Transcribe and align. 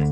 I'd 0.00 0.04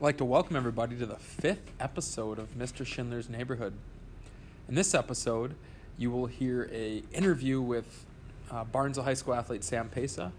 like 0.00 0.16
to 0.16 0.24
welcome 0.24 0.56
everybody 0.56 0.96
to 0.96 1.04
the 1.04 1.16
fifth 1.16 1.70
episode 1.78 2.38
of 2.38 2.56
Mr. 2.56 2.86
Schindler's 2.86 3.28
Neighborhood. 3.28 3.74
In 4.66 4.76
this 4.76 4.94
episode, 4.94 5.56
you 5.98 6.10
will 6.10 6.24
hear 6.24 6.70
a 6.72 7.02
interview 7.12 7.60
with 7.60 8.06
uh, 8.50 8.64
Barnesville 8.64 9.04
High 9.04 9.12
School 9.12 9.34
athlete 9.34 9.62
Sam 9.62 9.90
Pesa, 9.94 10.32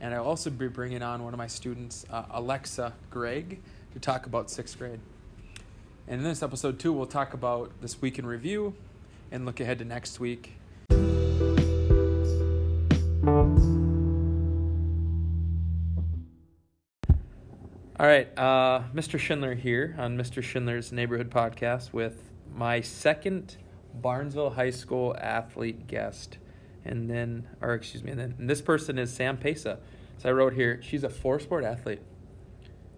and 0.00 0.14
I'll 0.14 0.24
also 0.24 0.48
be 0.50 0.68
bringing 0.68 1.02
on 1.02 1.24
one 1.24 1.34
of 1.34 1.38
my 1.38 1.48
students, 1.48 2.06
uh, 2.12 2.26
Alexa 2.30 2.92
Gregg, 3.10 3.60
to 3.94 3.98
talk 3.98 4.26
about 4.26 4.50
sixth 4.50 4.78
grade. 4.78 5.00
And 6.06 6.18
in 6.18 6.22
this 6.22 6.44
episode, 6.44 6.78
too, 6.78 6.92
we'll 6.92 7.06
talk 7.06 7.34
about 7.34 7.72
this 7.80 8.00
week 8.00 8.20
in 8.20 8.26
review 8.26 8.74
and 9.32 9.44
look 9.44 9.58
ahead 9.58 9.80
to 9.80 9.84
next 9.84 10.20
week. 10.20 10.57
All 18.00 18.06
right, 18.06 18.28
uh, 18.38 18.82
Mr. 18.94 19.18
Schindler 19.18 19.56
here 19.56 19.96
on 19.98 20.16
Mr. 20.16 20.40
Schindler's 20.40 20.92
Neighborhood 20.92 21.30
Podcast 21.32 21.92
with 21.92 22.30
my 22.54 22.80
second 22.80 23.56
Barnesville 23.92 24.50
High 24.50 24.70
School 24.70 25.16
athlete 25.20 25.88
guest, 25.88 26.38
and 26.84 27.10
then, 27.10 27.48
or 27.60 27.74
excuse 27.74 28.04
me, 28.04 28.12
and 28.12 28.20
then 28.20 28.36
and 28.38 28.48
this 28.48 28.62
person 28.62 28.98
is 28.98 29.12
Sam 29.12 29.36
Pesa. 29.36 29.78
So 30.18 30.28
I 30.28 30.30
wrote 30.30 30.52
here, 30.52 30.80
she's 30.80 31.02
a 31.02 31.08
four-sport 31.08 31.64
athlete. 31.64 32.00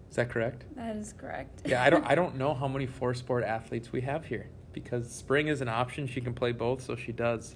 Is 0.07 0.17
that 0.17 0.29
correct? 0.29 0.65
That 0.75 0.95
is 0.95 1.13
correct. 1.13 1.63
Yeah, 1.65 1.81
I 1.81 1.89
don't, 1.89 2.05
I 2.05 2.13
don't 2.13 2.35
know 2.37 2.53
how 2.53 2.67
many 2.67 2.85
four-sport 2.85 3.43
athletes 3.43 3.91
we 3.91 4.01
have 4.01 4.25
here 4.25 4.49
because 4.71 5.11
spring 5.11 5.47
is 5.47 5.61
an 5.61 5.67
option. 5.67 6.05
She 6.05 6.21
can 6.21 6.35
play 6.35 6.51
both, 6.51 6.83
so 6.83 6.95
she 6.95 7.11
does. 7.11 7.55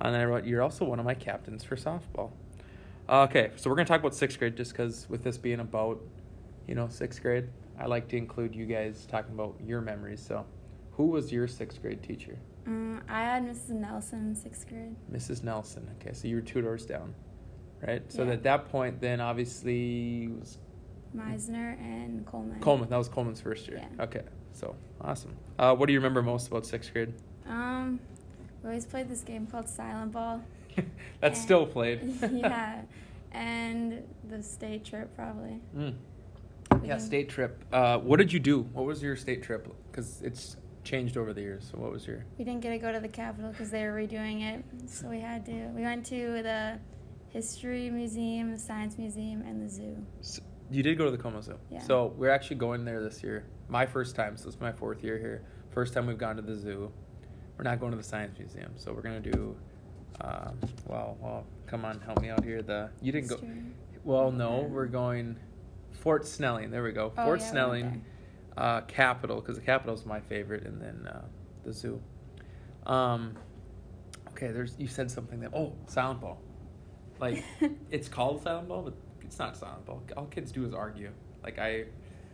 And 0.00 0.14
then 0.14 0.22
I 0.22 0.24
wrote, 0.24 0.46
you're 0.46 0.62
also 0.62 0.86
one 0.86 0.98
of 0.98 1.04
my 1.04 1.12
captains 1.12 1.64
for 1.64 1.76
softball. 1.76 2.30
Okay, 3.10 3.50
so 3.56 3.68
we're 3.68 3.76
gonna 3.76 3.84
talk 3.84 4.00
about 4.00 4.14
sixth 4.14 4.38
grade 4.38 4.56
just 4.56 4.72
because 4.72 5.06
with 5.10 5.22
this 5.22 5.36
being 5.36 5.60
about 5.60 6.00
you 6.68 6.74
know, 6.74 6.86
sixth 6.88 7.20
grade, 7.22 7.48
I 7.78 7.86
like 7.86 8.06
to 8.08 8.16
include 8.16 8.54
you 8.54 8.66
guys 8.66 9.06
talking 9.10 9.34
about 9.34 9.56
your 9.64 9.80
memories. 9.80 10.20
So, 10.24 10.44
who 10.92 11.06
was 11.06 11.32
your 11.32 11.48
sixth 11.48 11.80
grade 11.82 12.02
teacher? 12.02 12.38
Um, 12.66 13.00
I 13.08 13.22
had 13.22 13.44
Mrs. 13.44 13.70
Nelson 13.70 14.28
in 14.28 14.34
sixth 14.34 14.68
grade. 14.68 14.94
Mrs. 15.10 15.42
Nelson. 15.42 15.88
Okay, 16.00 16.12
so 16.12 16.28
you 16.28 16.36
were 16.36 16.42
two 16.42 16.60
doors 16.60 16.84
down, 16.84 17.14
right? 17.86 18.02
So 18.12 18.24
Yeah. 18.24 18.32
at 18.32 18.42
that 18.42 18.68
point, 18.68 19.00
then 19.00 19.20
obviously 19.20 20.24
it 20.24 20.38
was 20.38 20.58
Meisner 21.16 21.78
and 21.80 22.26
Coleman. 22.26 22.60
Coleman. 22.60 22.90
That 22.90 22.98
was 22.98 23.08
Coleman's 23.08 23.40
first 23.40 23.66
year. 23.68 23.78
Yeah. 23.96 24.04
Okay, 24.04 24.22
so 24.52 24.76
awesome. 25.00 25.34
Uh, 25.58 25.74
what 25.74 25.86
do 25.86 25.94
you 25.94 25.98
remember 25.98 26.20
most 26.22 26.48
about 26.48 26.66
sixth 26.66 26.92
grade? 26.92 27.14
Um, 27.46 27.98
we 28.62 28.68
always 28.68 28.84
played 28.84 29.08
this 29.08 29.22
game 29.22 29.46
called 29.46 29.68
Silent 29.68 30.12
Ball. 30.12 30.42
That's 30.76 30.86
And- 31.22 31.36
still 31.38 31.64
played. 31.66 32.00
yeah, 32.32 32.82
and 33.32 34.02
the 34.28 34.42
state 34.42 34.84
trip 34.84 35.14
probably. 35.16 35.60
Mm. 35.74 35.94
Yeah, 36.84 36.98
state 36.98 37.28
trip. 37.28 37.64
Uh, 37.72 37.98
what 37.98 38.18
did 38.18 38.32
you 38.32 38.38
do? 38.40 38.62
What 38.72 38.86
was 38.86 39.02
your 39.02 39.16
state 39.16 39.42
trip? 39.42 39.68
Because 39.90 40.22
it's 40.22 40.56
changed 40.84 41.16
over 41.16 41.32
the 41.32 41.40
years. 41.40 41.68
So 41.70 41.78
what 41.78 41.92
was 41.92 42.06
your? 42.06 42.24
We 42.38 42.44
didn't 42.44 42.60
get 42.60 42.70
to 42.70 42.78
go 42.78 42.92
to 42.92 43.00
the 43.00 43.08
Capitol 43.08 43.50
because 43.50 43.70
they 43.70 43.84
were 43.84 43.92
redoing 43.92 44.42
it, 44.42 44.64
so 44.88 45.08
we 45.08 45.20
had 45.20 45.44
to. 45.46 45.68
We 45.74 45.82
went 45.82 46.06
to 46.06 46.42
the 46.42 46.78
History 47.28 47.90
Museum, 47.90 48.50
the 48.52 48.58
Science 48.58 48.96
Museum, 48.98 49.42
and 49.42 49.62
the 49.62 49.68
zoo. 49.68 49.96
So 50.20 50.42
you 50.70 50.82
did 50.82 50.96
go 50.98 51.04
to 51.04 51.10
the 51.10 51.18
Como 51.18 51.40
Zoo. 51.40 51.58
Yeah. 51.70 51.80
So 51.82 52.14
we're 52.16 52.30
actually 52.30 52.56
going 52.56 52.84
there 52.84 53.02
this 53.02 53.22
year. 53.22 53.44
My 53.68 53.86
first 53.86 54.16
time. 54.16 54.36
So 54.36 54.48
it's 54.48 54.60
my 54.60 54.72
fourth 54.72 55.02
year 55.04 55.18
here. 55.18 55.44
First 55.70 55.92
time 55.92 56.06
we've 56.06 56.18
gone 56.18 56.36
to 56.36 56.42
the 56.42 56.56
zoo. 56.56 56.90
We're 57.56 57.64
not 57.64 57.80
going 57.80 57.90
to 57.92 57.98
the 57.98 58.04
science 58.04 58.38
museum. 58.38 58.72
So 58.76 58.92
we're 58.92 59.02
gonna 59.02 59.20
do. 59.20 59.56
Um, 60.20 60.58
well, 60.86 61.16
well, 61.20 61.46
come 61.66 61.84
on, 61.84 62.00
help 62.00 62.20
me 62.20 62.30
out 62.30 62.44
here. 62.44 62.62
The 62.62 62.90
you 63.02 63.12
didn't 63.12 63.28
go. 63.28 63.38
Well, 64.04 64.32
no, 64.32 64.60
we're 64.70 64.86
going. 64.86 65.36
Fort 66.00 66.26
Snelling. 66.26 66.70
There 66.70 66.82
we 66.82 66.92
go. 66.92 67.12
Oh, 67.16 67.24
Fort 67.24 67.40
yeah, 67.40 67.50
Snelling, 67.50 68.04
uh, 68.56 68.82
Capitol, 68.82 69.40
because 69.40 69.56
the 69.56 69.64
Capitol's 69.64 70.06
my 70.06 70.20
favorite, 70.20 70.64
and 70.64 70.80
then 70.80 71.06
uh, 71.06 71.24
the 71.64 71.72
zoo. 71.72 72.00
Um, 72.86 73.36
okay, 74.30 74.48
there's 74.48 74.74
you 74.78 74.86
said 74.86 75.10
something 75.10 75.40
that 75.40 75.52
oh, 75.54 75.74
silent 75.86 76.20
ball. 76.20 76.40
Like 77.20 77.44
it's 77.90 78.08
called 78.08 78.42
silent 78.42 78.68
ball, 78.68 78.82
but 78.82 78.94
it's 79.22 79.38
not 79.38 79.56
silent 79.56 79.84
ball. 79.84 80.02
All 80.16 80.26
kids 80.26 80.52
do 80.52 80.64
is 80.64 80.72
argue. 80.72 81.10
Like 81.42 81.58
I, 81.58 81.84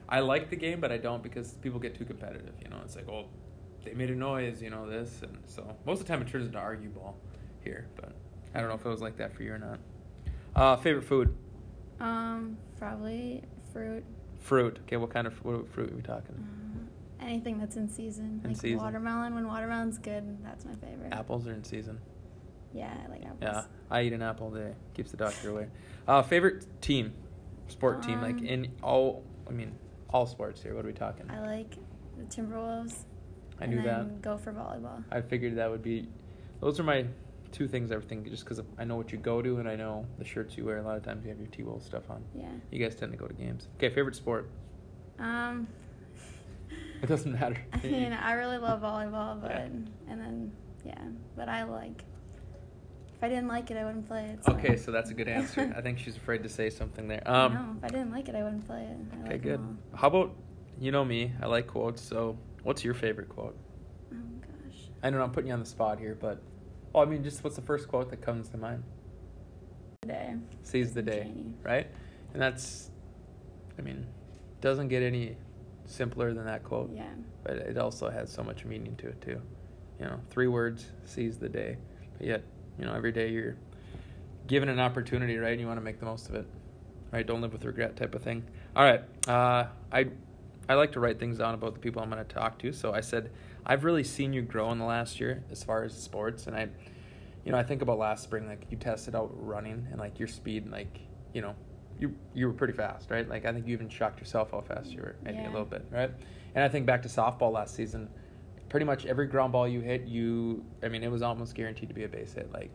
I 0.08 0.20
like 0.20 0.50
the 0.50 0.56
game, 0.56 0.80
but 0.80 0.92
I 0.92 0.98
don't 0.98 1.22
because 1.22 1.53
people 1.54 1.80
get 1.80 1.94
too 1.94 2.04
competitive. 2.04 2.54
You 2.62 2.69
know, 2.69 2.80
it's 2.84 2.97
like 2.97 3.08
oh, 3.08 3.26
they 3.84 3.94
made 3.94 4.10
a 4.10 4.14
noise. 4.14 4.62
You 4.62 4.70
know 4.70 4.88
this, 4.88 5.22
and 5.22 5.38
so 5.47 5.76
most 5.86 6.00
of 6.00 6.06
the 6.06 6.12
time 6.12 6.22
it 6.22 6.28
turns 6.28 6.47
into 6.47 6.58
argue 6.58 6.91
ball 6.91 7.16
here. 7.62 7.88
But 7.97 8.12
I 8.54 8.60
don't 8.60 8.69
know 8.69 8.76
if 8.76 8.84
it 8.84 8.88
was 8.88 9.00
like 9.00 9.16
that 9.16 9.34
for 9.34 9.42
you 9.42 9.53
or 9.53 9.58
not. 9.58 9.78
Uh, 10.54 10.76
favorite 10.76 11.04
food. 11.04 11.34
Um, 12.00 12.56
probably 12.84 13.43
fruit. 13.72 14.05
Fruit. 14.41 14.78
Okay, 14.83 14.97
what 14.97 15.11
kind 15.11 15.27
of 15.27 15.43
what 15.45 15.67
fruit 15.72 15.91
are 15.91 15.97
we 15.97 16.03
talking? 16.03 16.34
Uh, 17.19 17.25
anything 17.25 17.59
that's 17.59 17.77
in 17.77 17.89
season. 17.89 18.41
In 18.45 18.50
like 18.50 18.61
season. 18.61 18.78
watermelon. 18.78 19.34
When 19.34 19.47
watermelon's 19.47 19.99
good, 19.99 20.43
that's 20.45 20.65
my 20.67 20.75
favorite. 20.75 21.12
Apples 21.12 21.47
are 21.47 21.55
in 21.55 21.65
season. 21.65 21.99
Yeah, 22.75 22.93
I 23.05 23.11
like 23.11 23.22
apples. 23.22 23.39
Yeah, 23.41 23.62
I 23.91 24.03
eat 24.03 24.12
an 24.12 24.21
apple 24.21 24.55
a 24.55 24.59
day. 24.59 24.75
Keeps 24.95 25.12
the 25.12 25.17
doctor 25.17 25.50
away. 25.50 25.69
Uh, 26.06 26.22
favorite 26.22 26.67
team, 26.83 27.15
sport 27.69 28.03
team, 28.03 28.21
like 28.21 28.37
Um, 28.37 28.45
in 28.45 28.72
all. 28.83 29.25
I 29.49 29.53
mean, 29.53 29.72
all 30.11 30.27
sports 30.27 30.62
here. 30.62 30.75
What 30.75 30.84
are 30.84 30.89
we 30.89 30.95
talking? 30.95 31.31
I 31.31 31.41
like 31.41 31.77
the 32.19 32.25
Timberwolves. 32.25 33.05
I 33.61 33.65
and 33.65 33.75
knew 33.75 33.83
that. 33.83 34.21
Go 34.21 34.37
for 34.37 34.53
volleyball. 34.53 35.05
I 35.11 35.22
figured 35.22 35.56
that 35.56 35.71
would 35.71 35.83
be. 35.83 36.09
Those 36.61 36.78
are 36.81 36.84
my 36.84 37.06
two 37.54 37.69
things 37.69 37.91
I 37.92 37.98
think, 38.00 38.28
just 38.28 38.44
because 38.44 38.60
I 38.78 38.84
know 38.84 38.97
what 38.97 39.12
you 39.12 39.19
go 39.19 39.41
to 39.41 39.59
and 39.59 39.69
I 39.69 39.76
know 39.76 40.04
the 40.19 40.25
shirts 40.25 40.56
you 40.59 40.65
wear. 40.66 40.78
A 40.78 40.82
lot 40.82 40.97
of 40.97 41.03
times 41.04 41.25
you 41.25 41.31
have 41.31 41.38
your 41.38 41.48
T-Wolf 41.48 41.82
stuff 41.84 42.10
on. 42.10 42.22
Yeah. 42.34 42.48
You 42.70 42.78
guys 42.78 42.94
tend 42.94 43.12
to 43.12 43.19
go 43.19 43.26
to 43.26 43.34
games. 43.34 43.69
Okay, 43.76 43.88
favorite 43.88 44.16
sport. 44.16 44.50
Um. 45.19 45.66
It 47.03 47.06
doesn't 47.09 47.32
matter. 47.38 47.59
I 47.75 47.87
mean, 47.87 48.12
I 48.15 48.32
really 48.32 48.56
love 48.56 48.81
volleyball, 48.81 49.38
but 49.41 49.50
Yeah. 49.50 49.65
and 49.66 49.91
then 50.09 50.53
yeah, 50.87 51.03
but 51.37 51.48
I 51.50 51.65
like. 51.65 52.03
If 53.15 53.22
I 53.22 53.28
didn't 53.28 53.48
like 53.48 53.71
it, 53.71 53.76
I 53.76 53.84
wouldn't 53.84 54.09
play 54.09 54.25
it. 54.25 54.42
So. 54.44 54.53
Okay, 54.54 54.76
so 54.76 54.91
that's 54.91 55.10
a 55.10 55.15
good 55.15 55.28
answer. 55.28 55.72
I 55.76 55.82
think 55.82 55.98
she's 55.98 56.16
afraid 56.16 56.42
to 56.44 56.48
say 56.48 56.71
something 56.71 57.06
there. 57.06 57.22
Um, 57.26 57.53
know, 57.54 57.75
if 57.78 57.84
I 57.84 57.88
didn't 57.88 58.10
like 58.10 58.28
it, 58.31 58.34
I 58.34 58.42
wouldn't 58.42 58.66
play 58.66 58.84
it. 58.84 58.97
I 59.12 59.21
Okay, 59.22 59.32
like 59.32 59.42
good. 59.42 59.60
How 59.94 60.09
about 60.09 60.34
you 60.81 60.92
know 60.92 61.04
me? 61.04 61.32
I 61.42 61.47
like 61.47 61.66
quotes. 61.66 62.00
So, 62.00 62.38
what's 62.62 62.82
your 62.82 62.94
favorite 62.94 63.28
quote? 63.28 63.56
Oh 64.12 64.16
gosh. 64.41 64.88
I 65.03 65.10
know 65.10 65.21
I'm 65.22 65.31
putting 65.31 65.48
you 65.48 65.54
on 65.54 65.60
the 65.60 65.66
spot 65.66 65.98
here, 65.98 66.16
but 66.19 66.41
well, 66.94 67.03
I 67.03 67.06
mean, 67.06 67.25
just 67.25 67.43
what's 67.43 67.56
the 67.56 67.62
first 67.62 67.88
quote 67.88 68.09
that 68.10 68.22
comes 68.22 68.49
to 68.50 68.56
mind? 68.56 68.84
Day. 70.06 70.34
Seize 70.62 70.94
the 70.94 71.03
day, 71.03 71.25
Janie. 71.25 71.53
right? 71.62 71.88
And 72.32 72.41
that's, 72.41 72.91
I 73.78 73.82
mean, 73.82 74.06
doesn't 74.60 74.88
get 74.88 75.03
any 75.03 75.37
simpler 75.87 76.33
than 76.33 76.44
that 76.47 76.62
quote. 76.62 76.91
Yeah. 76.94 77.04
But 77.43 77.56
it 77.56 77.78
also 77.78 78.09
has 78.10 78.31
so 78.31 78.44
much 78.44 78.65
meaning 78.65 78.94
to 78.97 79.09
it 79.09 79.21
too. 79.21 79.41
You 79.99 80.06
know, 80.06 80.21
three 80.31 80.47
words: 80.47 80.87
seize 81.04 81.37
the 81.38 81.49
day. 81.49 81.78
But 82.16 82.27
yet, 82.27 82.43
you 82.78 82.84
know, 82.84 82.94
every 82.94 83.12
day 83.12 83.28
you're 83.28 83.56
given 84.47 84.69
an 84.69 84.78
opportunity, 84.78 85.37
right? 85.37 85.53
And 85.53 85.60
you 85.60 85.66
want 85.66 85.78
to 85.78 85.84
make 85.84 85.99
the 85.99 86.06
most 86.06 86.28
of 86.28 86.37
it, 86.37 86.47
right? 87.12 87.27
Don't 87.27 87.41
live 87.41 87.53
with 87.53 87.65
regret, 87.65 87.97
type 87.97 88.15
of 88.15 88.22
thing. 88.22 88.44
All 88.77 88.84
right, 88.84 89.03
uh, 89.28 89.66
I 89.93 90.06
I 90.69 90.75
like 90.75 90.93
to 90.93 91.00
write 91.00 91.19
things 91.19 91.38
down 91.38 91.54
about 91.54 91.75
the 91.75 91.81
people 91.81 92.03
I'm 92.03 92.10
going 92.10 92.25
to 92.25 92.34
talk 92.34 92.59
to. 92.60 92.72
So 92.72 92.93
I 92.93 93.00
said 93.00 93.31
I've 93.66 93.84
really 93.84 94.04
seen 94.04 94.32
you 94.32 94.42
grow 94.42 94.70
in 94.72 94.78
the 94.78 94.84
last 94.84 95.20
year 95.20 95.42
as 95.50 95.62
far 95.62 95.84
as 95.84 95.94
sports, 95.94 96.47
and 96.47 96.56
I, 96.56 96.69
you 97.44 97.52
know, 97.52 97.58
I 97.58 97.62
think 97.62 97.82
about 97.82 97.98
last 97.98 98.25
spring, 98.25 98.47
like 98.47 98.66
you 98.70 98.76
tested 98.76 99.14
out 99.14 99.30
running 99.34 99.86
and 99.91 99.98
like 99.98 100.19
your 100.19 100.28
speed, 100.28 100.64
and, 100.64 100.72
like 100.72 101.00
you 101.32 101.42
know, 101.42 101.54
you 101.98 102.14
you 102.34 102.47
were 102.47 102.53
pretty 102.53 102.74
fast, 102.74 103.10
right? 103.10 103.28
Like 103.28 103.44
I 103.47 103.53
think 103.53 103.66
you 103.66 103.72
even 103.72 103.88
shocked 103.88 104.20
yourself 104.20 104.50
how 104.50 104.60
fast 104.60 104.91
you 104.91 105.00
were, 105.00 105.16
maybe 105.22 105.38
a 105.38 105.50
little 105.50 105.64
bit, 105.64 105.86
right? 105.91 106.10
And 106.54 106.62
I 106.62 106.69
think 106.69 106.86
back 106.86 107.03
to 107.03 107.08
softball 107.08 107.53
last 107.53 107.74
season, 107.74 108.08
pretty 108.69 108.86
much 108.86 109.06
every 109.06 109.26
ground 109.26 109.53
ball 109.53 109.66
you 109.66 109.80
hit, 109.80 110.04
you, 110.06 110.64
I 110.82 110.88
mean, 110.88 111.03
it 111.03 111.10
was 111.10 111.22
almost 111.22 111.54
guaranteed 111.54 111.88
to 111.88 111.94
be 111.94 112.04
a 112.04 112.08
base 112.08 112.32
hit. 112.32 112.53
Like, 112.53 112.72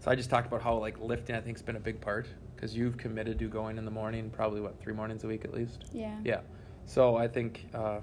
so 0.00 0.10
I 0.10 0.14
just 0.14 0.30
talked 0.30 0.46
about 0.46 0.62
how 0.62 0.76
like 0.78 0.98
lifting, 1.00 1.36
I 1.36 1.40
think, 1.40 1.56
has 1.56 1.62
been 1.62 1.76
a 1.76 1.80
big 1.80 2.00
part 2.00 2.28
because 2.54 2.76
you've 2.76 2.96
committed 2.96 3.38
to 3.38 3.48
going 3.48 3.78
in 3.78 3.84
the 3.84 3.90
morning, 3.90 4.30
probably 4.30 4.60
what 4.60 4.80
three 4.80 4.94
mornings 4.94 5.24
a 5.24 5.26
week 5.26 5.44
at 5.44 5.52
least. 5.52 5.84
Yeah. 5.92 6.18
Yeah. 6.24 6.40
So 6.86 7.16
I 7.16 7.28
think 7.28 7.66
uh, 7.74 8.00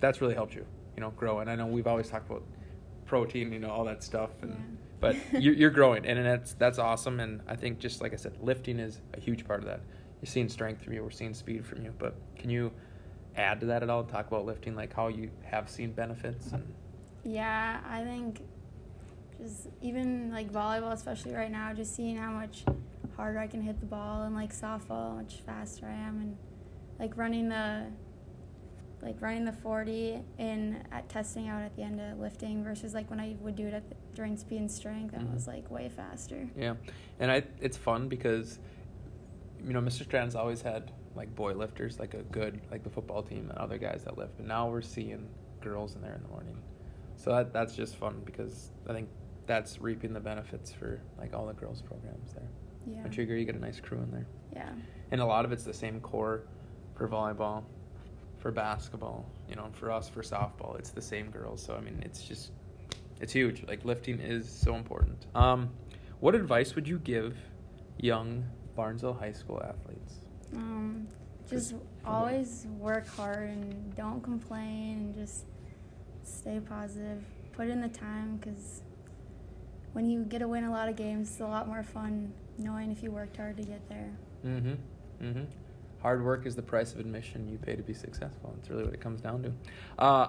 that's 0.00 0.20
really 0.20 0.34
helped 0.34 0.54
you, 0.54 0.64
you 0.98 1.00
know, 1.00 1.10
grow. 1.10 1.38
And 1.38 1.48
I 1.48 1.54
know 1.54 1.66
we've 1.66 1.86
always 1.86 2.08
talked 2.08 2.28
about 2.28 2.42
protein, 3.06 3.52
you 3.52 3.60
know, 3.60 3.70
all 3.70 3.84
that 3.84 4.02
stuff, 4.02 4.30
and 4.42 4.50
Yeah. 4.50 4.56
but 5.00 5.16
you're, 5.40 5.54
you're 5.54 5.70
growing, 5.70 6.04
and 6.04 6.26
that's 6.26 6.54
that's 6.54 6.80
awesome. 6.80 7.20
And 7.20 7.40
I 7.46 7.54
think 7.54 7.78
just 7.78 8.02
like 8.02 8.12
I 8.12 8.16
said, 8.16 8.36
lifting 8.42 8.80
is 8.80 9.00
a 9.14 9.20
huge 9.20 9.46
part 9.46 9.60
of 9.60 9.66
that. 9.66 9.80
You're 10.20 10.26
seeing 10.26 10.48
strength 10.48 10.82
from 10.82 10.94
you, 10.94 11.04
we're 11.04 11.10
seeing 11.10 11.34
speed 11.34 11.64
from 11.64 11.84
you. 11.84 11.94
But 11.96 12.16
can 12.36 12.50
you 12.50 12.72
add 13.36 13.60
to 13.60 13.66
that 13.66 13.84
at 13.84 13.90
all? 13.90 14.02
Talk 14.02 14.26
about 14.26 14.44
lifting, 14.44 14.74
like 14.74 14.92
how 14.92 15.06
you 15.06 15.30
have 15.44 15.70
seen 15.70 15.92
benefits, 15.92 16.50
and 16.50 16.66
Yeah, 17.22 17.78
I 17.88 18.02
think 18.02 18.40
just 19.40 19.68
even 19.80 20.32
like 20.32 20.52
volleyball, 20.52 20.92
especially 20.92 21.32
right 21.32 21.52
now, 21.52 21.72
just 21.74 21.94
seeing 21.94 22.16
how 22.16 22.32
much 22.32 22.64
harder 23.16 23.38
I 23.38 23.46
can 23.46 23.62
hit 23.62 23.78
the 23.78 23.86
ball 23.86 24.22
and 24.22 24.34
like 24.34 24.52
softball, 24.52 25.10
how 25.10 25.14
much 25.14 25.42
faster 25.46 25.86
I 25.86 25.94
am, 25.94 26.18
and 26.20 26.36
like 26.98 27.16
running 27.16 27.48
the 27.50 27.86
like 29.02 29.20
running 29.20 29.44
the 29.44 29.52
40 29.52 30.20
in 30.38 30.82
at 30.90 31.08
testing 31.08 31.48
out 31.48 31.62
at 31.62 31.74
the 31.76 31.82
end 31.82 32.00
of 32.00 32.18
lifting 32.18 32.64
versus 32.64 32.94
like 32.94 33.08
when 33.10 33.20
I 33.20 33.36
would 33.40 33.54
do 33.56 33.66
it 33.66 33.74
at 33.74 33.88
the 33.88 33.96
during 34.14 34.36
speed 34.36 34.58
and 34.60 34.70
strength 34.70 35.14
and 35.14 35.28
Mhm. 35.28 35.34
was 35.34 35.46
like 35.46 35.70
way 35.70 35.88
faster. 35.88 36.48
Yeah, 36.56 36.74
and 37.20 37.30
I 37.30 37.44
it's 37.60 37.76
fun 37.76 38.08
because 38.08 38.58
you 39.64 39.72
know 39.72 39.80
Mr. 39.80 40.02
Strand's 40.04 40.34
always 40.34 40.62
had 40.62 40.90
like 41.14 41.34
boy 41.34 41.52
lifters, 41.54 41.98
like 41.98 42.14
a 42.14 42.22
good 42.22 42.60
like 42.70 42.82
the 42.82 42.90
football 42.90 43.22
team 43.22 43.48
and 43.50 43.58
other 43.58 43.78
guys 43.78 44.04
that 44.04 44.16
lift, 44.18 44.36
but 44.36 44.46
now 44.46 44.68
we're 44.68 44.80
seeing 44.82 45.28
girls 45.60 45.94
in 45.94 46.02
there 46.02 46.14
in 46.14 46.22
the 46.22 46.28
morning, 46.28 46.56
so 47.16 47.30
that 47.32 47.52
that's 47.52 47.74
just 47.76 47.96
fun 47.96 48.22
because 48.24 48.70
I 48.88 48.92
think 48.92 49.08
that's 49.46 49.80
reaping 49.80 50.12
the 50.12 50.20
benefits 50.20 50.72
for 50.72 51.00
like 51.18 51.34
all 51.34 51.46
the 51.46 51.54
girls 51.54 51.80
programs 51.82 52.32
there. 52.34 52.48
Yeah. 52.86 53.02
Don't 53.02 53.16
you 53.16 53.22
agree? 53.22 53.40
You 53.40 53.46
get 53.46 53.54
a 53.54 53.58
nice 53.60 53.80
crew 53.80 53.98
in 53.98 54.10
there, 54.10 54.26
Yeah. 54.52 54.72
and 55.10 55.20
a 55.20 55.24
lot 55.26 55.44
of 55.44 55.52
it's 55.52 55.64
the 55.64 55.72
same 55.74 56.00
core 56.00 56.42
for 56.94 57.08
volleyball, 57.08 57.64
for 58.38 58.50
basketball, 58.50 59.26
you 59.48 59.56
know, 59.56 59.68
for 59.72 59.90
us 59.90 60.08
for 60.08 60.22
softball, 60.22 60.78
it's 60.78 60.90
the 60.90 61.02
same 61.02 61.30
girls. 61.30 61.62
So 61.62 61.74
I 61.74 61.80
mean, 61.80 62.00
it's 62.04 62.22
just 62.22 62.52
it's 63.20 63.32
huge. 63.32 63.64
Like 63.66 63.84
lifting 63.84 64.20
is 64.20 64.48
so 64.48 64.74
important. 64.74 65.26
Um, 65.34 65.70
what 66.20 66.34
advice 66.34 66.74
would 66.74 66.86
you 66.88 66.98
give 66.98 67.36
young 67.98 68.44
Barnesville 68.76 69.14
High 69.14 69.32
School 69.32 69.60
athletes? 69.62 70.14
Um, 70.54 71.08
Just 71.48 71.50
just 71.50 71.70
from 71.70 71.80
the- 72.02 72.08
always 72.08 72.66
work 72.78 73.06
hard 73.08 73.50
and 73.50 73.94
don't 73.96 74.22
complain 74.22 74.98
and 74.98 75.14
just 75.14 75.44
stay 76.22 76.60
positive. 76.60 77.22
Put 77.52 77.68
in 77.68 77.80
the 77.80 77.88
time 77.88 78.36
because 78.36 78.82
when 79.92 80.08
you 80.08 80.22
get 80.24 80.38
to 80.40 80.48
win 80.48 80.64
a 80.64 80.70
lot 80.70 80.88
of 80.88 80.94
games, 80.96 81.30
it's 81.30 81.40
a 81.40 81.46
lot 81.46 81.66
more 81.66 81.82
fun 81.82 82.32
knowing 82.56 82.92
if 82.92 83.02
you 83.02 83.10
worked 83.10 83.36
hard 83.36 83.56
to 83.56 83.62
get 83.64 83.88
there. 83.88 84.12
Mm-hmm. 84.46 84.74
Mm-hmm. 85.24 85.44
Hard 86.00 86.24
work 86.24 86.46
is 86.46 86.54
the 86.54 86.62
price 86.62 86.92
of 86.92 87.00
admission 87.00 87.48
you 87.48 87.58
pay 87.58 87.74
to 87.74 87.82
be 87.82 87.94
successful. 87.94 88.52
That's 88.56 88.70
really 88.70 88.84
what 88.84 88.94
it 88.94 89.00
comes 89.00 89.20
down 89.20 89.42
to. 89.42 89.52
Uh, 89.98 90.28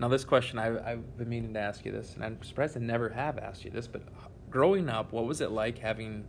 now, 0.00 0.08
this 0.08 0.24
question, 0.24 0.58
I, 0.58 0.92
I've 0.92 1.16
been 1.16 1.28
meaning 1.28 1.54
to 1.54 1.60
ask 1.60 1.84
you 1.84 1.92
this, 1.92 2.14
and 2.14 2.24
I'm 2.24 2.42
surprised 2.42 2.76
I 2.76 2.80
never 2.80 3.08
have 3.10 3.38
asked 3.38 3.64
you 3.64 3.70
this, 3.70 3.86
but 3.86 4.02
growing 4.50 4.88
up, 4.88 5.12
what 5.12 5.24
was 5.26 5.40
it 5.40 5.52
like 5.52 5.78
having, 5.78 6.24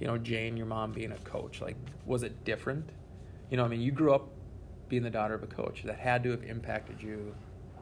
you 0.00 0.08
know, 0.08 0.18
Jane, 0.18 0.56
your 0.56 0.66
mom, 0.66 0.92
being 0.92 1.12
a 1.12 1.18
coach? 1.18 1.60
Like, 1.60 1.76
was 2.06 2.24
it 2.24 2.44
different? 2.44 2.90
You 3.50 3.56
know, 3.56 3.64
I 3.64 3.68
mean, 3.68 3.80
you 3.80 3.92
grew 3.92 4.12
up 4.12 4.28
being 4.88 5.04
the 5.04 5.10
daughter 5.10 5.34
of 5.34 5.44
a 5.44 5.46
coach. 5.46 5.84
That 5.84 5.98
had 5.98 6.24
to 6.24 6.30
have 6.30 6.42
impacted 6.42 7.00
you, 7.00 7.34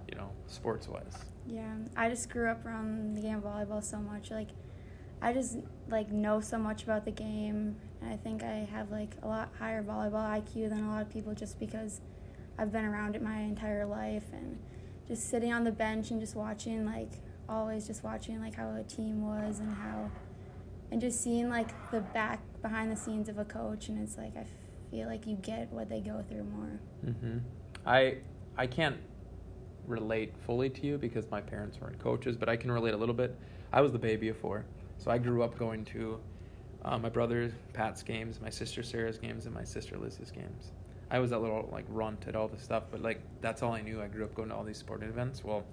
you 0.08 0.16
know, 0.16 0.30
sports 0.46 0.86
wise. 0.86 1.16
Yeah, 1.46 1.74
I 1.96 2.10
just 2.10 2.28
grew 2.28 2.48
up 2.50 2.64
around 2.66 3.16
the 3.16 3.22
game 3.22 3.36
of 3.36 3.44
volleyball 3.44 3.82
so 3.82 3.98
much. 3.98 4.30
Like, 4.30 4.48
I 5.22 5.32
just 5.32 5.58
like 5.88 6.10
know 6.10 6.40
so 6.40 6.58
much 6.58 6.82
about 6.82 7.04
the 7.04 7.10
game, 7.10 7.76
I 8.10 8.16
think 8.16 8.42
I 8.42 8.68
have 8.72 8.90
like 8.90 9.16
a 9.22 9.28
lot 9.28 9.50
higher 9.58 9.82
volleyball 9.82 10.42
IQ 10.42 10.70
than 10.70 10.84
a 10.84 10.90
lot 10.90 11.02
of 11.02 11.10
people 11.10 11.34
just 11.34 11.58
because 11.58 12.00
I've 12.58 12.72
been 12.72 12.84
around 12.84 13.16
it 13.16 13.22
my 13.22 13.38
entire 13.38 13.86
life 13.86 14.24
and 14.32 14.58
just 15.08 15.28
sitting 15.28 15.52
on 15.52 15.64
the 15.64 15.72
bench 15.72 16.10
and 16.10 16.20
just 16.20 16.34
watching 16.34 16.84
like 16.84 17.12
always 17.48 17.86
just 17.86 18.04
watching 18.04 18.40
like 18.40 18.54
how 18.54 18.74
a 18.76 18.82
team 18.84 19.26
was 19.26 19.58
and 19.58 19.74
how 19.74 20.10
and 20.90 21.00
just 21.00 21.22
seeing 21.22 21.48
like 21.48 21.68
the 21.90 22.00
back 22.00 22.40
behind 22.60 22.90
the 22.92 22.96
scenes 22.96 23.28
of 23.28 23.38
a 23.38 23.44
coach 23.44 23.88
and 23.88 24.02
it's 24.02 24.16
like 24.16 24.36
I 24.36 24.46
feel 24.90 25.08
like 25.08 25.26
you 25.26 25.36
get 25.36 25.72
what 25.72 25.88
they 25.88 26.00
go 26.00 26.22
through 26.28 26.44
more. 26.44 26.80
Mm-hmm. 27.06 27.38
I 27.86 28.18
I 28.56 28.66
can't 28.66 28.96
relate 29.86 30.34
fully 30.46 30.70
to 30.70 30.86
you 30.86 30.98
because 30.98 31.30
my 31.30 31.40
parents 31.40 31.80
weren't 31.80 31.98
coaches, 31.98 32.36
but 32.36 32.48
I 32.48 32.56
can 32.56 32.70
relate 32.70 32.94
a 32.94 32.96
little 32.96 33.14
bit. 33.14 33.36
I 33.72 33.80
was 33.80 33.90
the 33.90 33.98
baby 33.98 34.28
of 34.28 34.36
four, 34.36 34.64
so 34.98 35.10
I 35.10 35.18
grew 35.18 35.42
up 35.42 35.58
going 35.58 35.84
to 35.86 36.20
uh, 36.84 36.98
my 36.98 37.08
brother 37.08 37.52
Pat's 37.72 38.02
games, 38.02 38.40
my 38.40 38.50
sister 38.50 38.82
Sarah's 38.82 39.18
games, 39.18 39.46
and 39.46 39.54
my 39.54 39.64
sister 39.64 39.96
Liz's 39.96 40.30
games. 40.30 40.72
I 41.10 41.18
was 41.18 41.30
that 41.30 41.40
little 41.40 41.68
like 41.70 41.84
runt 41.88 42.26
at 42.26 42.34
all 42.34 42.48
this 42.48 42.62
stuff, 42.62 42.84
but 42.90 43.00
like 43.02 43.20
that's 43.40 43.62
all 43.62 43.72
I 43.72 43.82
knew. 43.82 44.00
I 44.00 44.08
grew 44.08 44.24
up 44.24 44.34
going 44.34 44.48
to 44.48 44.54
all 44.54 44.64
these 44.64 44.78
sporting 44.78 45.08
events. 45.08 45.44
Well, 45.44 45.64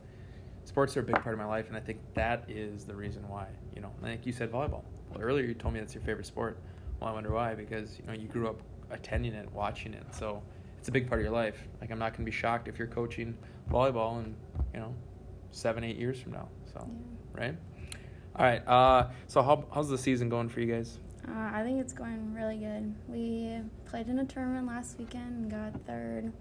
sports 0.66 0.96
are 0.98 1.00
a 1.00 1.04
big 1.04 1.16
part 1.22 1.34
of 1.34 1.40
my 1.40 1.46
life, 1.46 1.68
and 1.70 1.78
I 1.78 1.80
think 1.80 2.00
that 2.14 2.44
is 2.48 2.86
the 2.86 2.96
reason 2.96 3.28
why. 3.28 3.48
You 3.76 3.82
know, 3.82 3.92
like 4.02 4.26
you 4.26 4.34
said, 4.34 4.52
volleyball. 4.52 4.84
Well, 5.12 5.22
earlier 5.22 5.46
you 5.46 5.54
told 5.54 5.74
me 5.74 5.80
that's 5.80 5.96
your 5.96 6.04
favorite 6.04 6.26
sport. 6.26 6.60
Well, 7.00 7.10
I 7.10 7.14
wonder 7.14 7.32
why 7.32 7.56
because 7.56 7.98
you 7.98 8.06
know 8.06 8.14
you 8.14 8.28
grew 8.28 8.48
up 8.48 8.62
attending 8.92 9.34
it, 9.34 9.52
watching 9.54 9.94
it, 9.94 10.04
so 10.12 10.44
it's 10.78 10.90
a 10.90 10.92
big 10.92 11.08
part 11.08 11.22
of 11.22 11.24
your 11.24 11.34
life. 11.34 11.68
Like 11.82 11.92
I'm 11.92 12.00
not 12.00 12.14
gonna 12.14 12.26
be 12.26 12.32
shocked 12.32 12.68
if 12.68 12.78
you're 12.78 12.88
coaching 12.88 13.38
volleyball 13.72 14.24
in 14.24 14.36
you 14.74 14.80
know 14.82 14.94
seven, 15.52 15.84
eight 15.84 15.98
years 15.98 16.20
from 16.20 16.34
now. 16.34 16.50
So 16.74 16.86
Yeah. 16.86 17.42
right. 17.42 17.56
All 18.40 18.46
right. 18.46 18.66
Uh, 18.66 19.10
so 19.28 19.42
how 19.44 19.66
how's 19.74 19.90
the 19.90 19.98
season 19.98 20.30
going 20.30 20.48
for 20.48 20.62
you 20.62 20.74
guys? 20.74 20.98
Uh, 21.28 21.52
I 21.54 21.62
think 21.62 21.82
it's 21.82 21.92
going 21.92 22.34
really 22.34 22.58
good. 22.58 22.96
We 23.10 23.60
played 23.86 24.08
in 24.08 24.20
a 24.20 24.26
tournament 24.26 24.66
last 24.66 24.98
weekend 24.98 25.52
and 25.52 25.52
got 25.52 25.86
third. 25.86 26.32